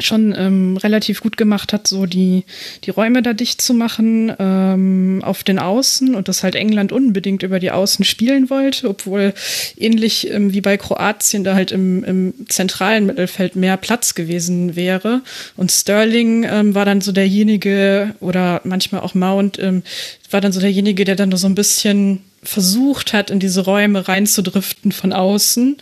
[0.00, 2.44] schon ähm, relativ gut gemacht hat, so die,
[2.84, 7.42] die Räume da dicht zu machen ähm, auf den Außen und dass halt England unbedingt
[7.42, 9.34] über die Außen spielen wollte, obwohl
[9.76, 15.22] ähnlich ähm, wie bei Kroatien da halt im, im zentralen Mittelfeld mehr Platz gewesen wäre.
[15.56, 19.82] Und Sterling ähm, war dann so derjenige oder manchmal auch Mount ähm,
[20.30, 24.92] war dann so derjenige, der dann so ein bisschen versucht hat, in diese Räume reinzudriften
[24.92, 25.76] von außen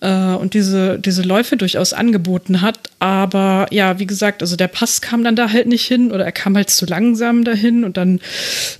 [0.00, 2.78] äh, und diese, diese Läufe durchaus angeboten hat.
[2.98, 6.32] Aber ja, wie gesagt, also der Pass kam dann da halt nicht hin oder er
[6.32, 8.20] kam halt zu langsam dahin und dann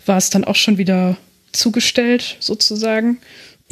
[0.05, 1.17] war es dann auch schon wieder
[1.53, 3.19] zugestellt sozusagen.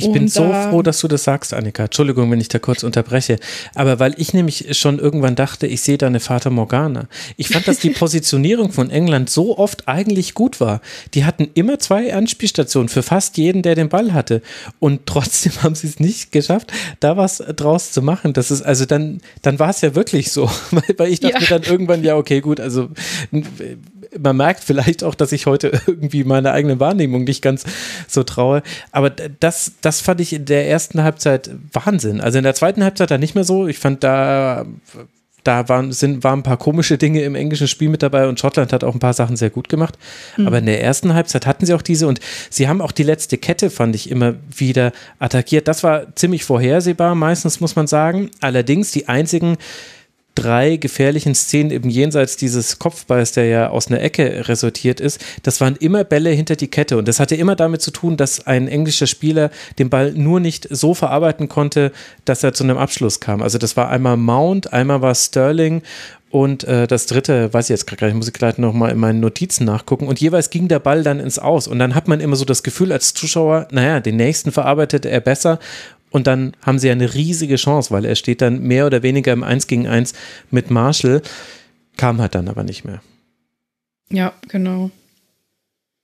[0.01, 1.85] Ich bin so froh, dass du das sagst, Annika.
[1.85, 3.39] Entschuldigung, wenn ich da kurz unterbreche.
[3.75, 7.09] Aber weil ich nämlich schon irgendwann dachte, ich sehe da eine Vater Morgana.
[7.37, 10.81] Ich fand, dass die Positionierung von England so oft eigentlich gut war.
[11.15, 14.43] Die hatten immer zwei Anspielstationen für fast jeden, der den Ball hatte.
[14.79, 18.33] Und trotzdem haben sie es nicht geschafft, da was draus zu machen.
[18.33, 20.51] Das ist, also dann, dann war es ja wirklich so.
[20.97, 21.41] Weil ich dachte ja.
[21.41, 22.89] mir dann irgendwann, ja, okay, gut, also
[24.19, 27.65] man merkt vielleicht auch, dass ich heute irgendwie meine eigene Wahrnehmung nicht ganz
[28.09, 28.63] so traue.
[28.93, 32.21] Aber das, das fand ich in der ersten Halbzeit Wahnsinn.
[32.21, 33.69] Also in der zweiten Halbzeit dann nicht mehr so.
[33.69, 34.67] Ich fand da
[35.45, 38.73] da waren, sind, waren ein paar komische Dinge im englischen Spiel mit dabei und Schottland
[38.73, 39.99] hat auch ein paar Sachen sehr gut gemacht.
[40.37, 40.47] Mhm.
[40.47, 42.21] Aber in der ersten Halbzeit hatten sie auch diese und
[42.51, 45.69] sie haben auch die letzte Kette, fand ich, immer wieder attackiert.
[45.69, 48.31] Das war ziemlich vorhersehbar, meistens muss man sagen.
[48.41, 49.57] Allerdings die einzigen
[50.35, 55.61] drei gefährlichen Szenen eben jenseits dieses Kopfballs, der ja aus einer Ecke resultiert ist, das
[55.61, 56.97] waren immer Bälle hinter die Kette.
[56.97, 60.69] Und das hatte immer damit zu tun, dass ein englischer Spieler den Ball nur nicht
[60.71, 61.93] so verarbeiten konnte,
[62.25, 63.43] dass er zu einem Abschluss kam.
[63.43, 65.83] Also das war einmal Mount, einmal war Sterling
[66.31, 69.19] und äh, das dritte, weiß ich jetzt gerade nicht, muss ich gleich nochmal in meinen
[69.19, 70.07] Notizen nachgucken.
[70.07, 71.67] Und jeweils ging der Ball dann ins Aus.
[71.67, 75.21] Und dann hat man immer so das Gefühl als Zuschauer, naja, den nächsten verarbeitete er
[75.21, 75.59] besser.
[76.11, 79.43] Und dann haben sie eine riesige Chance, weil er steht dann mehr oder weniger im
[79.43, 80.13] 1 gegen 1
[80.51, 81.23] mit Marshall,
[81.97, 83.01] kam halt dann aber nicht mehr.
[84.11, 84.91] Ja, genau.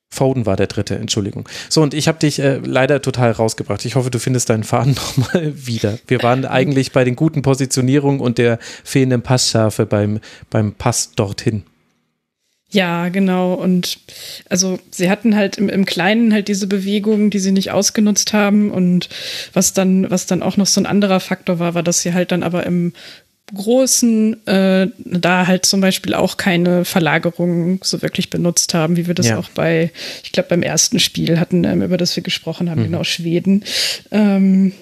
[0.08, 1.48] Foden war der dritte, Entschuldigung.
[1.68, 3.84] So, und ich habe dich äh, leider total rausgebracht.
[3.84, 5.98] Ich hoffe, du findest deinen Faden nochmal wieder.
[6.06, 11.64] Wir waren eigentlich bei den guten Positionierungen und der fehlenden Passschärfe beim, beim Pass dorthin.
[12.76, 13.54] Ja, genau.
[13.54, 14.00] Und
[14.50, 18.70] also sie hatten halt im, im Kleinen halt diese Bewegungen, die sie nicht ausgenutzt haben.
[18.70, 19.08] Und
[19.54, 22.32] was dann, was dann auch noch so ein anderer Faktor war, war, dass sie halt
[22.32, 22.92] dann aber im
[23.54, 29.14] großen äh, da halt zum Beispiel auch keine Verlagerungen so wirklich benutzt haben, wie wir
[29.14, 29.38] das ja.
[29.38, 29.90] auch bei,
[30.22, 32.86] ich glaube, beim ersten Spiel hatten, ähm, über das wir gesprochen haben, mhm.
[32.86, 33.64] genau Schweden.
[34.10, 34.72] Ähm,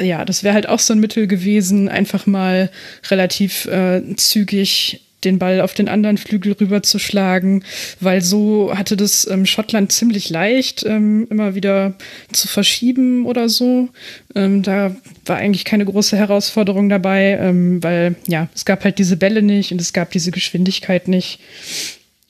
[0.00, 2.70] ja, das wäre halt auch so ein Mittel gewesen, einfach mal
[3.10, 7.64] relativ äh, zügig den Ball auf den anderen Flügel rüberzuschlagen,
[8.00, 11.94] weil so hatte das ähm, Schottland ziemlich leicht, ähm, immer wieder
[12.32, 13.88] zu verschieben oder so.
[14.34, 14.94] Ähm, da
[15.26, 19.72] war eigentlich keine große Herausforderung dabei, ähm, weil ja, es gab halt diese Bälle nicht
[19.72, 21.40] und es gab diese Geschwindigkeit nicht.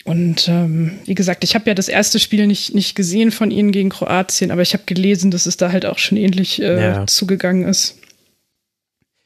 [0.04, 3.72] Und ähm, wie gesagt, ich habe ja das erste Spiel nicht, nicht gesehen von ihnen
[3.72, 7.07] gegen Kroatien, aber ich habe gelesen, dass es da halt auch schon ähnlich äh, ja.
[7.07, 7.96] zugegangen ist.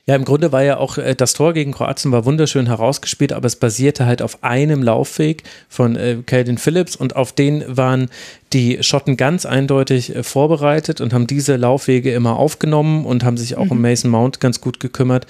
[0.09, 3.45] Ja, im Grunde war ja auch äh, das Tor gegen Kroatien war wunderschön herausgespielt, aber
[3.45, 8.09] es basierte halt auf einem Laufweg von äh, Calvin Phillips und auf den waren
[8.55, 13.59] die Schotten ganz eindeutig äh, vorbereitet und haben diese Laufwege immer aufgenommen und haben sich
[13.59, 13.73] auch mhm.
[13.73, 15.27] um Mason Mount ganz gut gekümmert.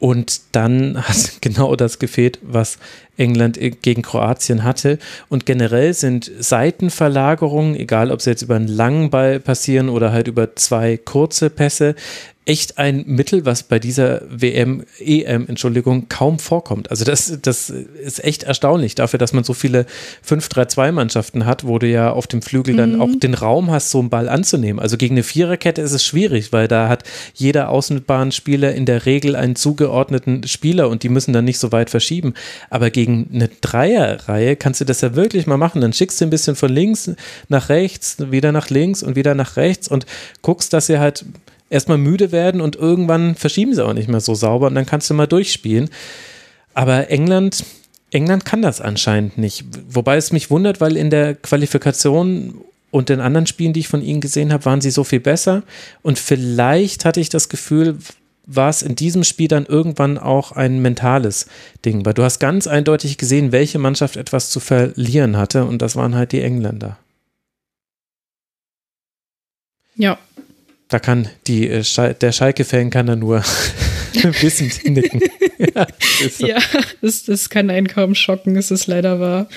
[0.00, 2.78] Und dann hat genau das gefehlt, was
[3.16, 4.98] England äh, gegen Kroatien hatte.
[5.28, 10.26] Und generell sind Seitenverlagerungen, egal ob sie jetzt über einen langen Ball passieren oder halt
[10.26, 11.94] über zwei kurze Pässe,
[12.48, 16.90] echt ein Mittel, was bei dieser WM, EM, Entschuldigung, kaum vorkommt.
[16.90, 19.84] Also das, das ist echt erstaunlich dafür, dass man so viele
[20.26, 22.78] 5-3-2-Mannschaften hat, wo du ja auf dem Flügel mhm.
[22.78, 24.80] dann auch den Raum hast, so einen Ball anzunehmen.
[24.80, 29.36] Also gegen eine Viererkette ist es schwierig, weil da hat jeder Außenbahnspieler in der Regel
[29.36, 32.32] einen zugeordneten Spieler und die müssen dann nicht so weit verschieben.
[32.70, 35.82] Aber gegen eine Dreierreihe kannst du das ja wirklich mal machen.
[35.82, 37.10] Dann schickst du ein bisschen von links
[37.48, 40.06] nach rechts, wieder nach links und wieder nach rechts und
[40.40, 41.26] guckst, dass sie halt
[41.70, 45.10] erstmal müde werden und irgendwann verschieben sie auch nicht mehr so sauber und dann kannst
[45.10, 45.90] du mal durchspielen.
[46.74, 47.64] Aber England,
[48.10, 49.64] England kann das anscheinend nicht.
[49.88, 52.54] Wobei es mich wundert, weil in der Qualifikation
[52.90, 55.62] und den anderen Spielen, die ich von ihnen gesehen habe, waren sie so viel besser.
[56.02, 57.98] Und vielleicht hatte ich das Gefühl,
[58.46, 61.46] war es in diesem Spiel dann irgendwann auch ein mentales
[61.84, 65.96] Ding, weil du hast ganz eindeutig gesehen, welche Mannschaft etwas zu verlieren hatte und das
[65.96, 66.98] waren halt die Engländer.
[69.96, 70.18] Ja,
[70.88, 73.42] da kann die, äh, der Schalke-Fan kann da nur
[74.40, 75.20] wissend nicken.
[75.74, 75.86] ja,
[76.38, 76.58] ja
[77.00, 79.48] das, das kann einen kaum schocken, es ist leider wahr.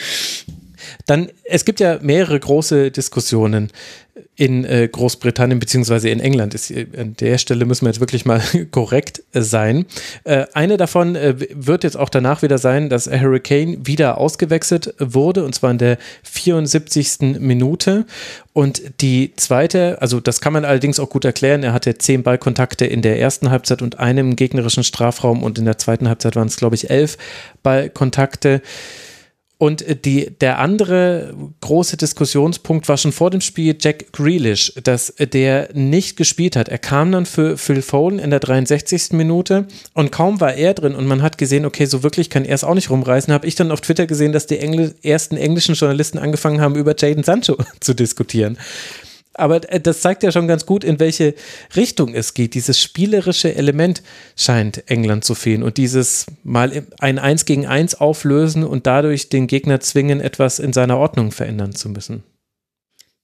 [1.06, 3.72] Dann, es gibt ja mehrere große Diskussionen
[4.36, 6.56] in äh, Großbritannien beziehungsweise in England.
[6.72, 8.41] Äh, an der Stelle müssen wir jetzt wirklich mal
[8.72, 9.86] korrekt äh, sein.
[10.54, 15.54] Eine davon wird jetzt auch danach wieder sein, dass Harry Kane wieder ausgewechselt wurde und
[15.54, 17.39] zwar in der 74.
[17.39, 18.06] Minute.
[18.54, 22.86] Und die zweite, also das kann man allerdings auch gut erklären, er hatte zehn Ballkontakte
[22.86, 26.58] in der ersten Halbzeit und einem gegnerischen Strafraum und in der zweiten Halbzeit waren es,
[26.58, 27.17] glaube ich, elf
[27.63, 28.62] Ballkontakte.
[29.62, 35.69] Und die, der andere große Diskussionspunkt war schon vor dem Spiel Jack Grealish, dass der
[35.76, 36.67] nicht gespielt hat.
[36.67, 39.12] Er kam dann für Phil Foden in der 63.
[39.12, 42.56] Minute und kaum war er drin und man hat gesehen, okay, so wirklich kann er
[42.56, 45.76] es auch nicht rumreißen, habe ich dann auf Twitter gesehen, dass die Engl ersten englischen
[45.76, 48.58] Journalisten angefangen haben, über Jaden Sancho zu diskutieren.
[49.34, 51.36] Aber äh, das zeigt ja schon ganz gut, in welche
[51.76, 52.54] Richtung es geht.
[52.54, 54.04] Dieses spielerische Element
[54.36, 59.48] scheint England zu fehlen und dieses mal ein Eins gegen Eins auflösen und dadurch den
[59.48, 62.24] Gegner zwingen, etwas in seiner Ordnung verändern zu müssen.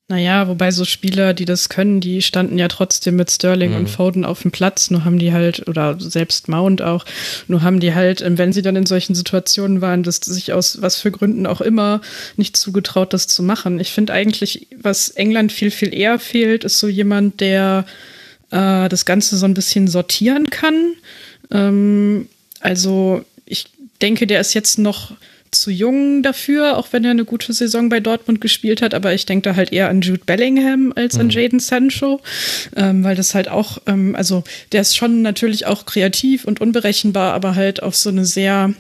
[0.10, 3.78] Naja, wobei so Spieler, die das können, die standen ja trotzdem mit Sterling mhm.
[3.78, 7.04] und Foden auf dem Platz, nur haben die halt, oder selbst Mount auch,
[7.50, 10.82] nur haben die halt, ähm, wenn sie dann in solchen Situationen waren, dass sich aus
[10.82, 12.00] was für Gründen auch immer
[12.38, 13.82] nicht zugetraut, das zu machen.
[13.82, 17.86] Ich finde eigentlich, was England viel, viel eher fehlt, ist so jemand, der
[18.52, 20.94] äh, das Ganze so ein bisschen sortieren kann.
[21.52, 22.30] Ähm,
[22.62, 23.66] also ich
[24.02, 25.12] denke, der ist jetzt noch
[25.60, 28.94] zu jung dafür, auch wenn er eine gute Saison bei Dortmund gespielt hat.
[28.94, 31.22] Aber ich denke da halt eher an Jude Bellingham als mhm.
[31.22, 32.22] an Jaden Sancho,
[32.76, 37.34] ähm, weil das halt auch, ähm, also der ist schon natürlich auch kreativ und unberechenbar,
[37.34, 38.74] aber halt auf so eine sehr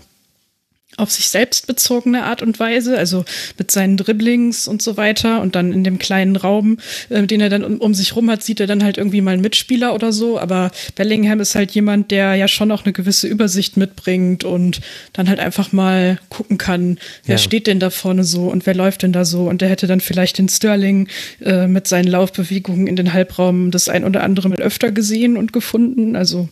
[0.98, 3.24] auf sich selbst bezogene Art und Weise, also
[3.58, 6.80] mit seinen Dribblings und so weiter und dann in dem kleinen Raum,
[7.10, 9.32] äh, den er dann um, um, sich rum hat, sieht er dann halt irgendwie mal
[9.32, 13.28] einen Mitspieler oder so, aber Bellingham ist halt jemand, der ja schon auch eine gewisse
[13.28, 14.82] Übersicht mitbringt und
[15.14, 17.40] dann halt einfach mal gucken kann, wer ja.
[17.40, 20.02] steht denn da vorne so und wer läuft denn da so und der hätte dann
[20.02, 21.08] vielleicht den Sterling
[21.42, 25.54] äh, mit seinen Laufbewegungen in den Halbraum das ein oder andere mal öfter gesehen und
[25.54, 26.50] gefunden, also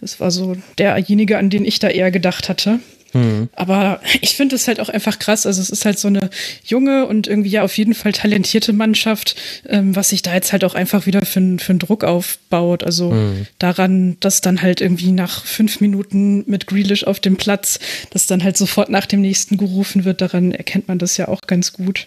[0.00, 2.78] das war so derjenige, an den ich da eher gedacht hatte.
[3.12, 3.48] Mhm.
[3.54, 5.46] Aber ich finde es halt auch einfach krass.
[5.46, 6.30] Also es ist halt so eine
[6.64, 9.36] junge und irgendwie ja auf jeden Fall talentierte Mannschaft,
[9.68, 12.84] ähm, was sich da jetzt halt auch einfach wieder für, für einen Druck aufbaut.
[12.84, 13.46] Also mhm.
[13.58, 17.78] daran, dass dann halt irgendwie nach fünf Minuten mit Grealish auf dem Platz,
[18.10, 21.42] dass dann halt sofort nach dem nächsten gerufen wird, daran erkennt man das ja auch
[21.42, 22.06] ganz gut.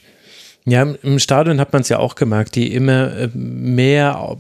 [0.64, 4.38] Ja, im Stadion hat man es ja auch gemerkt, die immer äh, mehr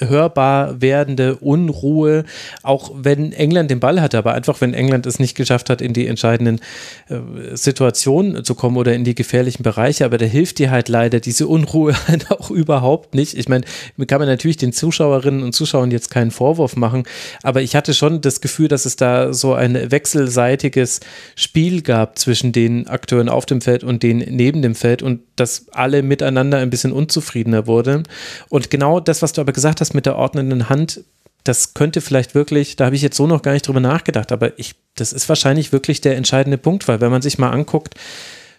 [0.00, 2.24] hörbar werdende Unruhe,
[2.62, 5.94] auch wenn England den Ball hatte, aber einfach wenn England es nicht geschafft hat, in
[5.94, 6.60] die entscheidenden
[7.08, 11.18] äh, Situationen zu kommen oder in die gefährlichen Bereiche, aber da hilft dir halt leider
[11.18, 13.32] diese Unruhe halt auch überhaupt nicht.
[13.32, 13.64] Ich meine,
[14.06, 17.04] kann man natürlich den Zuschauerinnen und Zuschauern jetzt keinen Vorwurf machen,
[17.42, 21.00] aber ich hatte schon das Gefühl, dass es da so ein wechselseitiges
[21.36, 25.02] Spiel gab zwischen den Akteuren auf dem Feld und den neben dem Feld.
[25.02, 28.04] Und dass alle miteinander ein bisschen unzufriedener wurden.
[28.48, 31.02] Und genau das, was du aber gesagt hast mit der ordnenden Hand,
[31.44, 34.58] das könnte vielleicht wirklich, da habe ich jetzt so noch gar nicht drüber nachgedacht, aber
[34.58, 37.94] ich, das ist wahrscheinlich wirklich der entscheidende Punkt, weil wenn man sich mal anguckt,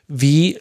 [0.07, 0.59] wie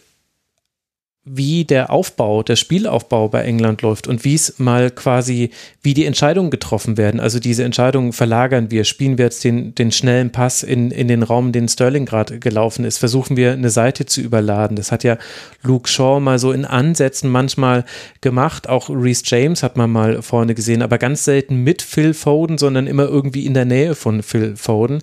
[1.30, 5.50] wie der Aufbau, der Spielaufbau bei England läuft und wie es mal quasi,
[5.82, 7.20] wie die Entscheidungen getroffen werden.
[7.20, 11.22] Also diese Entscheidungen verlagern wir, spielen wir jetzt den, den schnellen Pass in, in den
[11.22, 14.76] Raum, den Sterling gerade gelaufen ist, versuchen wir eine Seite zu überladen.
[14.76, 15.18] Das hat ja
[15.62, 17.84] Luke Shaw mal so in Ansätzen manchmal
[18.20, 18.68] gemacht.
[18.68, 22.86] Auch Reese James hat man mal vorne gesehen, aber ganz selten mit Phil Foden, sondern
[22.86, 25.00] immer irgendwie in der Nähe von Phil Foden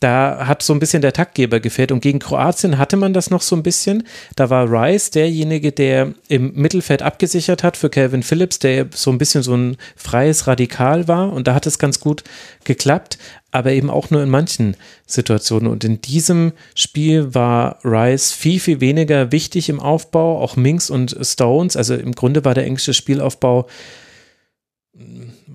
[0.00, 1.92] da hat so ein bisschen der Taktgeber gefehlt.
[1.92, 4.04] Und gegen Kroatien hatte man das noch so ein bisschen.
[4.36, 9.18] Da war Rice derjenige, der im Mittelfeld abgesichert hat für Calvin Phillips, der so ein
[9.18, 11.32] bisschen so ein freies Radikal war.
[11.32, 12.24] Und da hat es ganz gut
[12.64, 13.18] geklappt,
[13.50, 14.76] aber eben auch nur in manchen
[15.06, 15.70] Situationen.
[15.70, 21.16] Und in diesem Spiel war Rice viel, viel weniger wichtig im Aufbau, auch Minks und
[21.22, 21.76] Stones.
[21.76, 23.68] Also im Grunde war der englische Spielaufbau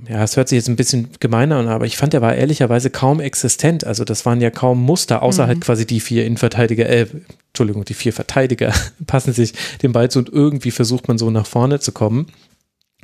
[0.10, 2.90] ja, es hört sich jetzt ein bisschen gemeiner an, aber ich fand, der war ehrlicherweise
[2.90, 3.86] kaum existent.
[3.86, 5.60] Also das waren ja kaum Muster, außer halt mhm.
[5.60, 7.06] halt quasi die vier Innenverteidiger, äh,
[7.50, 8.74] Entschuldigung, die vier Verteidiger
[9.08, 9.54] passen sich
[9.84, 12.26] den Ball zu und irgendwie versucht man so nach vorne zu kommen.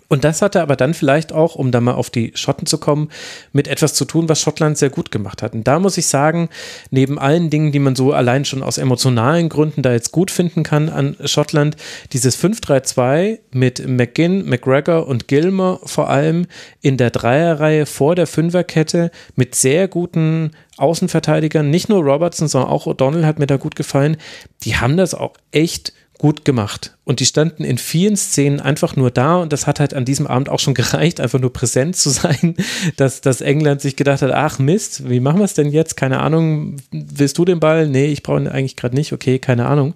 [0.07, 3.09] Und das hatte aber dann vielleicht auch, um da mal auf die Schotten zu kommen,
[3.53, 5.53] mit etwas zu tun, was Schottland sehr gut gemacht hat.
[5.53, 6.49] Und da muss ich sagen,
[6.91, 10.63] neben allen Dingen, die man so allein schon aus emotionalen Gründen da jetzt gut finden
[10.63, 11.75] kann an Schottland,
[12.13, 16.45] dieses 5-3-2 mit McGinn, McGregor und Gilmer vor allem
[16.81, 22.85] in der Dreierreihe vor der Fünferkette mit sehr guten Außenverteidigern, nicht nur Robertson, sondern auch
[22.85, 24.17] O'Donnell hat mir da gut gefallen.
[24.63, 26.97] Die haben das auch echt gut gemacht.
[27.03, 30.27] Und die standen in vielen Szenen einfach nur da und das hat halt an diesem
[30.27, 32.55] Abend auch schon gereicht, einfach nur präsent zu sein,
[32.97, 35.97] dass, dass England sich gedacht hat, ach Mist, wie machen wir es denn jetzt?
[35.97, 37.87] Keine Ahnung, willst du den Ball?
[37.87, 39.93] Nee, ich brauche ihn eigentlich gerade nicht, okay, keine Ahnung.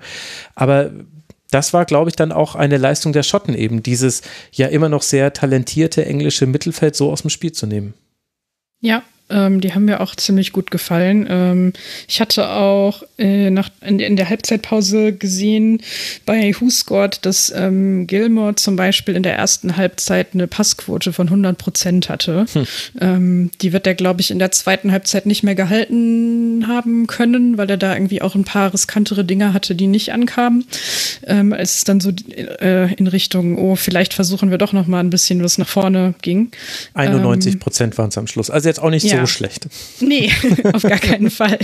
[0.56, 0.92] Aber
[1.52, 5.02] das war, glaube ich, dann auch eine Leistung der Schotten eben, dieses ja immer noch
[5.02, 7.94] sehr talentierte englische Mittelfeld so aus dem Spiel zu nehmen.
[8.82, 11.28] Ja, ähm, die haben mir auch ziemlich gut gefallen.
[11.30, 11.74] Ähm,
[12.08, 15.82] ich hatte auch äh, nach, in, in, der Halbzeitpause gesehen
[16.26, 21.28] bei Who Scored, dass ähm, Gilmore zum Beispiel in der ersten Halbzeit eine Passquote von
[21.28, 22.46] 100 Prozent hatte.
[22.54, 22.68] Hm.
[23.00, 27.58] Ähm, die wird er, glaube ich, in der zweiten Halbzeit nicht mehr gehalten haben können,
[27.58, 30.66] weil er da irgendwie auch ein paar riskantere Dinge hatte, die nicht ankamen.
[31.26, 35.00] Ähm, als es dann so äh, in Richtung, oh, vielleicht versuchen wir doch noch mal
[35.00, 36.52] ein bisschen was nach vorne ging.
[36.94, 38.50] 91 Prozent waren es am Schluss.
[38.50, 39.18] Also jetzt auch nicht ja.
[39.18, 39.68] so so schlecht.
[40.02, 40.32] Nee,
[40.74, 41.60] auf gar keinen Fall.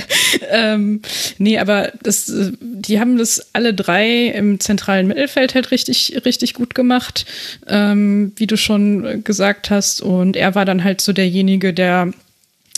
[0.50, 1.02] Ähm,
[1.38, 6.76] nee, aber das, die haben das alle drei im zentralen Mittelfeld halt richtig, richtig gut
[6.76, 7.26] gemacht,
[7.68, 10.02] ähm, wie du schon gesagt hast.
[10.02, 12.12] Und er war dann halt so derjenige, der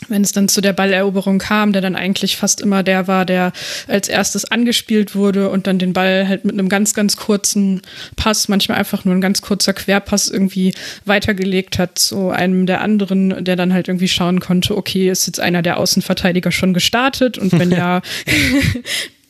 [0.10, 3.52] wenn es dann zu der Balleroberung kam, der dann eigentlich fast immer der war, der
[3.88, 7.82] als erstes angespielt wurde und dann den Ball halt mit einem ganz, ganz kurzen
[8.16, 10.74] Pass, manchmal einfach nur ein ganz kurzer Querpass irgendwie
[11.06, 15.40] weitergelegt hat zu einem der anderen, der dann halt irgendwie schauen konnte, okay, ist jetzt
[15.40, 17.38] einer der Außenverteidiger schon gestartet?
[17.38, 18.02] Und wenn ja,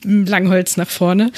[0.04, 1.32] Langholz nach vorne.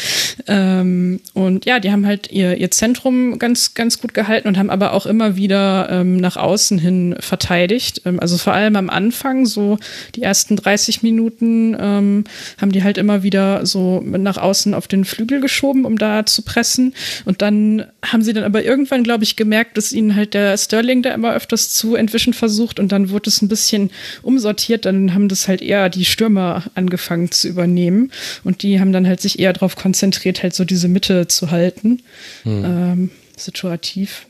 [0.48, 4.70] Ähm, und ja, die haben halt ihr, ihr Zentrum ganz, ganz gut gehalten und haben
[4.70, 8.02] aber auch immer wieder ähm, nach außen hin verteidigt.
[8.06, 9.78] Ähm, also vor allem am Anfang, so
[10.16, 12.24] die ersten 30 Minuten, ähm,
[12.60, 16.42] haben die halt immer wieder so nach außen auf den Flügel geschoben, um da zu
[16.42, 16.94] pressen.
[17.24, 21.02] Und dann haben sie dann aber irgendwann, glaube ich, gemerkt, dass ihnen halt der Sterling
[21.02, 23.90] da immer öfters zu entwischen versucht und dann wurde es ein bisschen
[24.22, 24.86] umsortiert.
[24.86, 28.12] Dann haben das halt eher die Stürmer angefangen zu übernehmen.
[28.58, 32.02] Die haben dann halt sich eher darauf konzentriert, halt so diese Mitte zu halten.
[32.44, 32.66] Hm.
[32.66, 34.26] Ähm, situativ.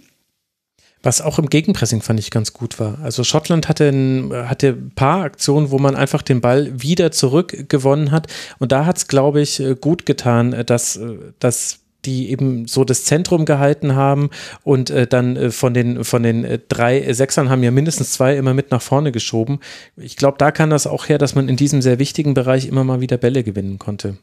[1.01, 2.99] Was auch im Gegenpressing fand ich ganz gut war.
[2.99, 8.11] Also Schottland hatte ein, hatte ein paar Aktionen, wo man einfach den Ball wieder zurückgewonnen
[8.11, 8.27] hat.
[8.59, 10.99] Und da hat es, glaube ich, gut getan, dass,
[11.39, 14.29] dass die eben so das Zentrum gehalten haben
[14.63, 18.37] und äh, dann äh, von den, von den äh, drei Sechsern haben ja mindestens zwei
[18.37, 19.59] immer mit nach vorne geschoben.
[19.97, 22.83] Ich glaube, da kann das auch her, dass man in diesem sehr wichtigen Bereich immer
[22.83, 24.17] mal wieder Bälle gewinnen konnte.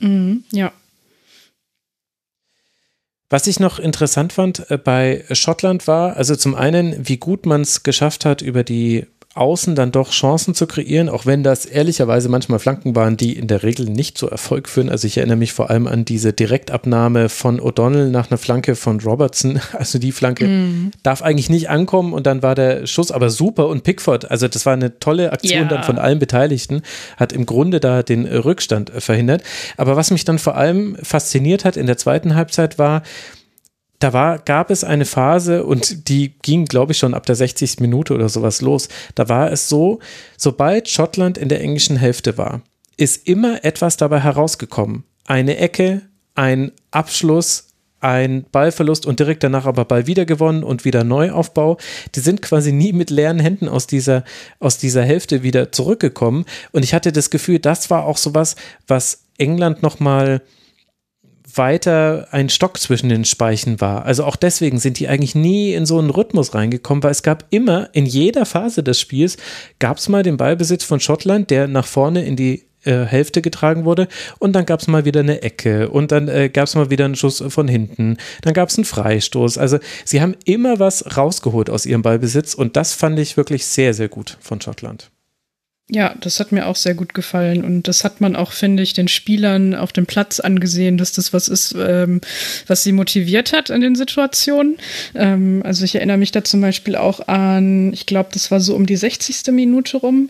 [0.00, 0.72] Mhm, ja.
[3.30, 7.62] Was ich noch interessant fand äh, bei Schottland war, also zum einen, wie gut man
[7.62, 12.28] es geschafft hat, über die außen dann doch Chancen zu kreieren, auch wenn das ehrlicherweise
[12.28, 14.88] manchmal Flanken waren, die in der Regel nicht zu Erfolg führen.
[14.88, 19.00] Also ich erinnere mich vor allem an diese Direktabnahme von O'Donnell nach einer Flanke von
[19.00, 19.60] Robertson.
[19.78, 20.90] Also die Flanke mm.
[21.02, 24.66] darf eigentlich nicht ankommen und dann war der Schuss aber super und Pickford, also das
[24.66, 25.68] war eine tolle Aktion ja.
[25.68, 26.82] dann von allen Beteiligten,
[27.16, 29.42] hat im Grunde da den Rückstand verhindert.
[29.76, 33.02] Aber was mich dann vor allem fasziniert hat in der zweiten Halbzeit war,
[33.98, 37.80] da war, gab es eine Phase und die ging, glaube ich, schon ab der 60.
[37.80, 38.88] Minute oder sowas los.
[39.14, 39.98] Da war es so,
[40.36, 42.62] sobald Schottland in der englischen Hälfte war,
[42.96, 45.04] ist immer etwas dabei herausgekommen.
[45.26, 46.02] Eine Ecke,
[46.34, 47.68] ein Abschluss,
[48.00, 51.78] ein Ballverlust und direkt danach aber Ball wieder gewonnen und wieder Neuaufbau.
[52.14, 54.22] Die sind quasi nie mit leeren Händen aus dieser,
[54.60, 56.44] aus dieser Hälfte wieder zurückgekommen.
[56.70, 58.54] Und ich hatte das Gefühl, das war auch sowas,
[58.86, 60.42] was England nochmal mal
[61.54, 64.04] weiter ein Stock zwischen den Speichen war.
[64.04, 67.44] Also auch deswegen sind die eigentlich nie in so einen Rhythmus reingekommen, weil es gab
[67.50, 69.36] immer in jeder Phase des Spiels
[69.78, 73.84] gab es mal den Ballbesitz von Schottland, der nach vorne in die äh, Hälfte getragen
[73.84, 76.90] wurde und dann gab es mal wieder eine Ecke und dann äh, gab es mal
[76.90, 79.58] wieder einen Schuss von hinten, dann gab es einen Freistoß.
[79.58, 83.94] Also sie haben immer was rausgeholt aus ihrem Ballbesitz und das fand ich wirklich sehr,
[83.94, 85.10] sehr gut von Schottland.
[85.90, 88.92] Ja, das hat mir auch sehr gut gefallen und das hat man auch, finde ich,
[88.92, 92.20] den Spielern auf dem Platz angesehen, dass das was ist, ähm,
[92.66, 94.76] was sie motiviert hat in den Situationen.
[95.14, 98.74] Ähm, also ich erinnere mich da zum Beispiel auch an, ich glaube, das war so
[98.74, 99.50] um die 60.
[99.50, 100.28] Minute rum,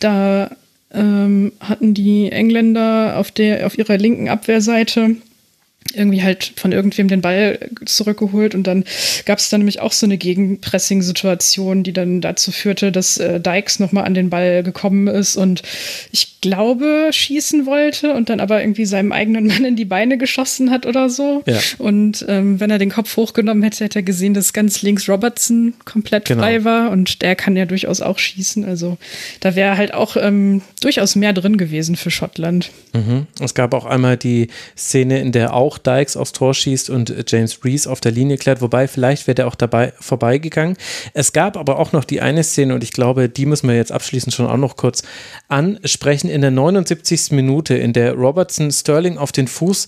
[0.00, 0.50] da
[0.92, 5.16] ähm, hatten die Engländer auf der auf ihrer linken Abwehrseite
[5.94, 8.84] irgendwie halt von irgendwem den Ball zurückgeholt und dann
[9.24, 13.78] gab es dann nämlich auch so eine Gegenpressing-Situation, die dann dazu führte, dass äh, Dykes
[13.78, 15.62] nochmal an den Ball gekommen ist und
[16.12, 20.70] ich glaube schießen wollte und dann aber irgendwie seinem eigenen Mann in die Beine geschossen
[20.70, 21.42] hat oder so.
[21.46, 21.58] Ja.
[21.78, 25.74] Und ähm, wenn er den Kopf hochgenommen hätte, hätte er gesehen, dass ganz links Robertson
[25.84, 26.42] komplett genau.
[26.42, 28.64] frei war und der kann ja durchaus auch schießen.
[28.64, 28.96] Also
[29.40, 32.70] da wäre halt auch ähm, durchaus mehr drin gewesen für Schottland.
[32.92, 33.26] Mhm.
[33.40, 37.64] Es gab auch einmal die Szene, in der auch Dykes aufs Tor schießt und James
[37.64, 40.76] Reese auf der Linie klärt, wobei vielleicht wäre der auch dabei vorbeigegangen.
[41.14, 43.92] Es gab aber auch noch die eine Szene und ich glaube, die müssen wir jetzt
[43.92, 45.02] abschließend schon auch noch kurz
[45.48, 47.32] ansprechen in der 79.
[47.32, 49.86] Minute, in der Robertson Sterling auf den Fuß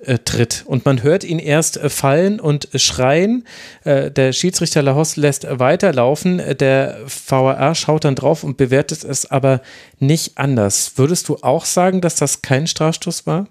[0.00, 3.44] äh, tritt und man hört ihn erst äh, fallen und schreien.
[3.82, 6.40] Äh, der Schiedsrichter Lahos lässt weiterlaufen.
[6.60, 9.60] Der VAR schaut dann drauf und bewertet es aber
[9.98, 10.92] nicht anders.
[10.96, 13.48] Würdest du auch sagen, dass das kein Strafstoß war?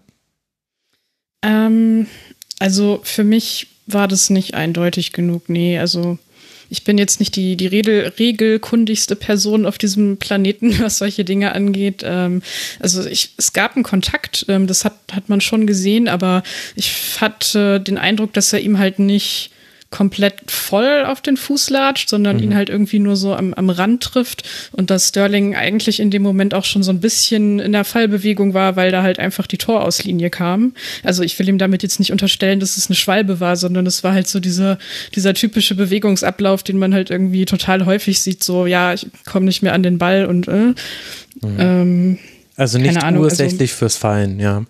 [1.42, 2.08] Ähm,
[2.60, 5.50] also für mich war das nicht eindeutig genug.
[5.50, 6.18] Nee, also
[6.70, 11.54] ich bin jetzt nicht die, die Regel, regelkundigste Person auf diesem Planeten, was solche Dinge
[11.54, 12.04] angeht.
[12.06, 12.42] Ähm,
[12.80, 16.44] also ich, es gab einen Kontakt, ähm, das hat, hat man schon gesehen, aber
[16.76, 19.52] ich hatte den Eindruck, dass er ihm halt nicht
[19.90, 22.44] komplett voll auf den Fuß latscht, sondern mhm.
[22.44, 26.22] ihn halt irgendwie nur so am, am Rand trifft und dass Sterling eigentlich in dem
[26.24, 29.58] Moment auch schon so ein bisschen in der Fallbewegung war, weil da halt einfach die
[29.58, 30.74] Torauslinie kam.
[31.04, 34.04] Also ich will ihm damit jetzt nicht unterstellen, dass es eine Schwalbe war, sondern es
[34.04, 34.78] war halt so dieser,
[35.16, 39.62] dieser typische Bewegungsablauf, den man halt irgendwie total häufig sieht, so ja, ich komme nicht
[39.62, 40.74] mehr an den Ball und äh,
[41.42, 41.58] mhm.
[41.60, 42.20] ähm,
[42.58, 44.66] also nicht Ahnung, ursächlich also, fürs Fallen, ja.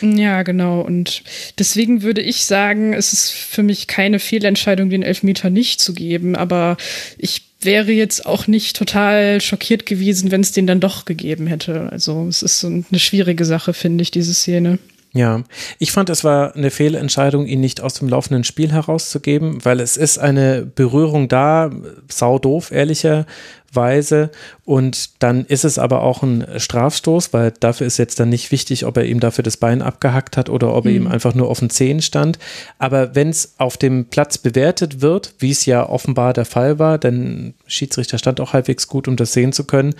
[0.00, 0.80] Ja, genau.
[0.80, 1.24] Und
[1.58, 6.36] deswegen würde ich sagen, es ist für mich keine Fehlentscheidung, den Elfmeter nicht zu geben.
[6.36, 6.76] Aber
[7.18, 11.88] ich wäre jetzt auch nicht total schockiert gewesen, wenn es den dann doch gegeben hätte.
[11.90, 14.78] Also es ist so eine schwierige Sache, finde ich, diese Szene.
[15.16, 15.44] Ja,
[15.78, 19.96] ich fand, es war eine Fehlentscheidung, ihn nicht aus dem laufenden Spiel herauszugeben, weil es
[19.96, 21.70] ist eine Berührung da,
[22.10, 24.32] sau doof, ehrlicherweise.
[24.64, 28.86] Und dann ist es aber auch ein Strafstoß, weil dafür ist jetzt dann nicht wichtig,
[28.86, 30.96] ob er ihm dafür das Bein abgehackt hat oder ob er mhm.
[30.96, 32.40] ihm einfach nur auf den Zehen stand.
[32.80, 36.98] Aber wenn es auf dem Platz bewertet wird, wie es ja offenbar der Fall war,
[36.98, 39.94] denn Schiedsrichter stand auch halbwegs gut, um das sehen zu können,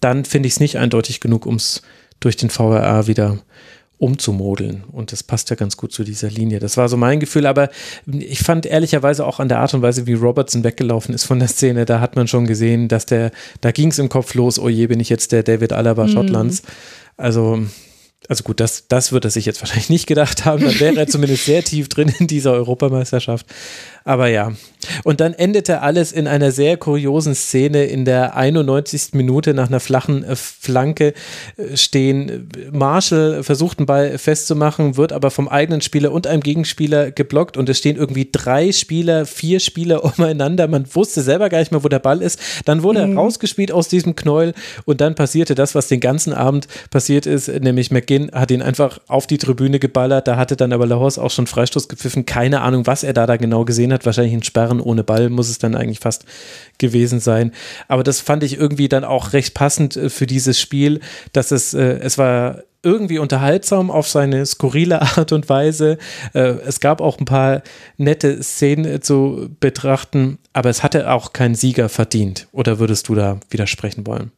[0.00, 1.82] dann finde ich es nicht eindeutig genug, um es
[2.20, 3.38] durch den VRA wieder
[4.00, 4.82] umzumodeln.
[4.90, 6.58] Und das passt ja ganz gut zu dieser Linie.
[6.58, 7.68] Das war so mein Gefühl, aber
[8.06, 11.48] ich fand ehrlicherweise auch an der Art und Weise, wie Robertson weggelaufen ist von der
[11.48, 13.30] Szene, da hat man schon gesehen, dass der,
[13.60, 16.12] da ging es im Kopf los, oh je, bin ich jetzt der David Alaba mhm.
[16.12, 16.62] Schottlands.
[17.18, 17.60] Also
[18.28, 20.62] also gut, das, das wird er sich jetzt wahrscheinlich nicht gedacht haben.
[20.62, 23.46] Dann wäre er zumindest sehr tief drin in dieser Europameisterschaft.
[24.04, 24.52] Aber ja.
[25.04, 27.84] Und dann endete alles in einer sehr kuriosen Szene.
[27.84, 29.10] In der 91.
[29.12, 31.12] Minute nach einer flachen äh, Flanke
[31.56, 32.48] äh, stehen.
[32.72, 37.56] Marshall versucht einen Ball festzumachen, wird aber vom eigenen Spieler und einem Gegenspieler geblockt.
[37.56, 40.66] Und es stehen irgendwie drei Spieler, vier Spieler umeinander.
[40.66, 42.40] Man wusste selber gar nicht mehr, wo der Ball ist.
[42.64, 43.16] Dann wurde mhm.
[43.16, 44.54] er rausgespielt aus diesem Knäuel.
[44.86, 49.00] Und dann passierte das, was den ganzen Abend passiert ist, nämlich McGinn hat ihn einfach
[49.08, 50.26] auf die Tribüne geballert.
[50.26, 52.24] Da hatte dann aber Lahos auch schon Freistoß gepfiffen.
[52.24, 54.06] Keine Ahnung, was er da, da genau gesehen gesehen hat.
[54.06, 56.24] Wahrscheinlich ein Sperren ohne Ball muss es dann eigentlich fast
[56.78, 57.52] gewesen sein.
[57.88, 61.00] Aber das fand ich irgendwie dann auch recht passend äh, für dieses Spiel,
[61.32, 65.98] dass es, äh, es war irgendwie unterhaltsam auf seine skurrile Art und Weise.
[66.32, 67.62] Äh, es gab auch ein paar
[67.98, 72.48] nette Szenen zu betrachten, aber es hatte auch keinen Sieger verdient.
[72.52, 74.32] Oder würdest du da widersprechen wollen?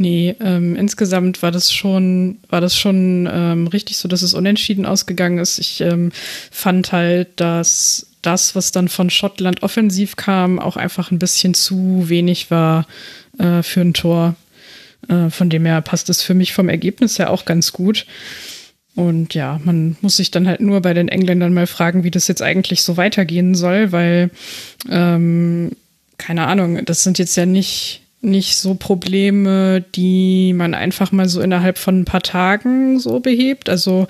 [0.00, 4.86] Nee, ähm, insgesamt war das schon, war das schon ähm, richtig so, dass es unentschieden
[4.86, 5.58] ausgegangen ist.
[5.58, 6.12] Ich ähm,
[6.52, 12.10] fand halt, dass das, was dann von Schottland offensiv kam, auch einfach ein bisschen zu
[12.10, 12.86] wenig war
[13.38, 14.36] äh, für ein Tor.
[15.08, 18.04] Äh, von dem her passt es für mich vom Ergebnis her auch ganz gut.
[18.94, 22.28] Und ja, man muss sich dann halt nur bei den Engländern mal fragen, wie das
[22.28, 24.30] jetzt eigentlich so weitergehen soll, weil,
[24.90, 25.70] ähm,
[26.18, 31.40] keine Ahnung, das sind jetzt ja nicht, nicht so Probleme, die man einfach mal so
[31.40, 33.70] innerhalb von ein paar Tagen so behebt.
[33.70, 34.06] Also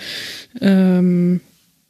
[0.60, 1.40] ähm,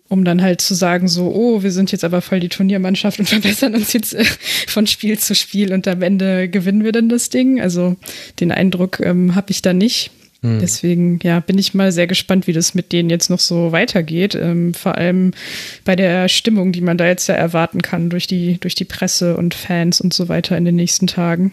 [0.08, 3.28] um dann halt zu sagen, so, oh, wir sind jetzt aber voll die Turniermannschaft und
[3.28, 4.24] verbessern uns jetzt äh,
[4.66, 7.60] von Spiel zu Spiel und am Ende gewinnen wir dann das Ding.
[7.60, 7.96] Also
[8.40, 10.10] den Eindruck ähm, habe ich da nicht.
[10.42, 10.60] Hm.
[10.60, 14.36] Deswegen, ja, bin ich mal sehr gespannt, wie das mit denen jetzt noch so weitergeht.
[14.36, 15.32] Ähm, vor allem
[15.84, 19.36] bei der Stimmung, die man da jetzt ja erwarten kann durch die, durch die Presse
[19.36, 21.52] und Fans und so weiter in den nächsten Tagen.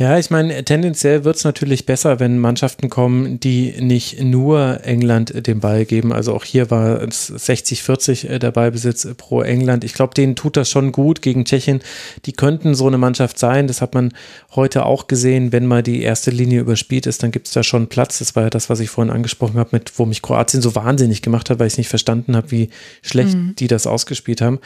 [0.00, 5.44] Ja, ich meine, tendenziell wird es natürlich besser, wenn Mannschaften kommen, die nicht nur England
[5.48, 6.12] den Ball geben.
[6.12, 9.82] Also auch hier war es 60-40 äh, der Ballbesitz pro England.
[9.82, 11.80] Ich glaube, denen tut das schon gut gegen Tschechien.
[12.26, 13.66] Die könnten so eine Mannschaft sein.
[13.66, 14.12] Das hat man
[14.54, 15.50] heute auch gesehen.
[15.50, 18.20] Wenn mal die erste Linie überspielt ist, dann gibt es da schon Platz.
[18.20, 21.22] Das war ja das, was ich vorhin angesprochen habe, mit wo mich Kroatien so wahnsinnig
[21.22, 22.70] gemacht hat, weil ich nicht verstanden habe, wie
[23.02, 23.56] schlecht mhm.
[23.58, 24.60] die das ausgespielt haben.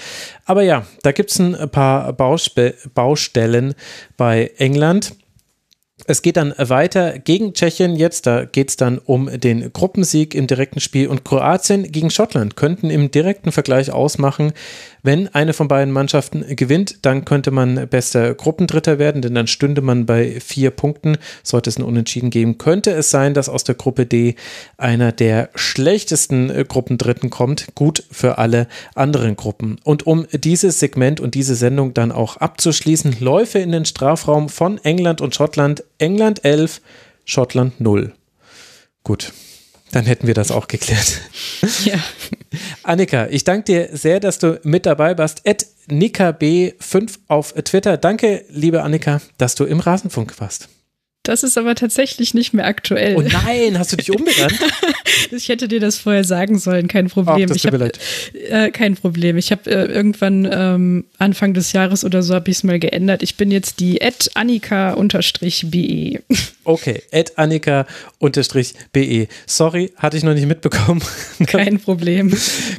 [0.44, 3.74] Aber ja, da gibt es ein paar Baustellen
[4.18, 5.14] bei England.
[6.06, 8.26] Es geht dann weiter gegen Tschechien jetzt.
[8.26, 11.08] Da geht es dann um den Gruppensieg im direkten Spiel.
[11.08, 14.52] Und Kroatien gegen Schottland könnten im direkten Vergleich ausmachen,
[15.02, 19.80] wenn eine von beiden Mannschaften gewinnt, dann könnte man bester Gruppendritter werden, denn dann stünde
[19.80, 21.18] man bei vier Punkten.
[21.42, 24.36] Sollte es ein Unentschieden geben, könnte es sein, dass aus der Gruppe D
[24.78, 27.74] einer der schlechtesten Gruppendritten kommt.
[27.74, 29.80] Gut für alle anderen Gruppen.
[29.82, 34.78] Und um dieses Segment und diese Sendung dann auch abzuschließen, Läufe in den Strafraum von
[34.84, 35.82] England und Schottland.
[35.98, 36.80] England 11,
[37.24, 38.12] Schottland 0.
[39.02, 39.32] Gut.
[39.92, 41.20] Dann hätten wir das auch geklärt.
[41.84, 41.98] Ja.
[42.82, 45.46] Annika, ich danke dir sehr, dass du mit dabei warst.
[45.46, 47.96] At NikaB5 auf Twitter.
[47.96, 50.68] Danke, liebe Annika, dass du im Rasenfunk warst.
[51.24, 53.14] Das ist aber tatsächlich nicht mehr aktuell.
[53.16, 54.58] Oh nein, hast du dich umbenannt?
[55.30, 57.48] ich hätte dir das vorher sagen sollen, kein Problem.
[57.48, 58.00] Ach, mir leid.
[58.34, 59.36] Äh, kein Problem.
[59.36, 63.22] Ich habe äh, irgendwann ähm, Anfang des Jahres oder so habe ich es mal geändert.
[63.22, 64.02] Ich bin jetzt die
[64.34, 66.20] Annika-BE.
[66.64, 67.02] Okay,
[67.34, 69.26] Annika-BE.
[69.46, 71.02] Sorry, hatte ich noch nicht mitbekommen.
[71.48, 72.32] Kein Problem.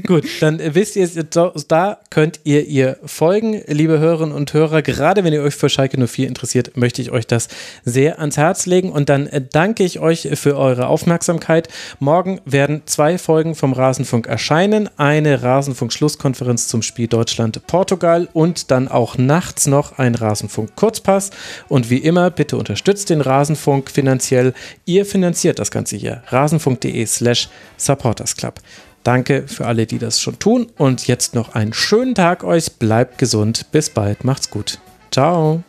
[0.07, 4.81] Gut, dann wisst ihr, da könnt ihr ihr folgen, liebe Hörerinnen und Hörer.
[4.83, 7.49] Gerade wenn ihr euch für Schalke 04 interessiert, möchte ich euch das
[7.83, 11.67] sehr ans ans Herz legen und dann äh, danke ich euch für eure Aufmerksamkeit.
[11.99, 14.89] Morgen werden zwei Folgen vom Rasenfunk erscheinen.
[14.97, 21.29] Eine Rasenfunk-Schlusskonferenz zum Spiel Deutschland-Portugal und dann auch nachts noch ein Rasenfunk-Kurzpass.
[21.67, 24.53] Und wie immer, bitte unterstützt den Rasenfunk finanziell.
[24.85, 26.23] Ihr finanziert das Ganze hier.
[26.27, 28.55] rasenfunk.de slash supportersclub.
[29.03, 30.67] Danke für alle, die das schon tun.
[30.77, 32.73] Und jetzt noch einen schönen Tag euch.
[32.73, 33.65] Bleibt gesund.
[33.71, 34.23] Bis bald.
[34.23, 34.79] Macht's gut.
[35.11, 35.63] Ciao.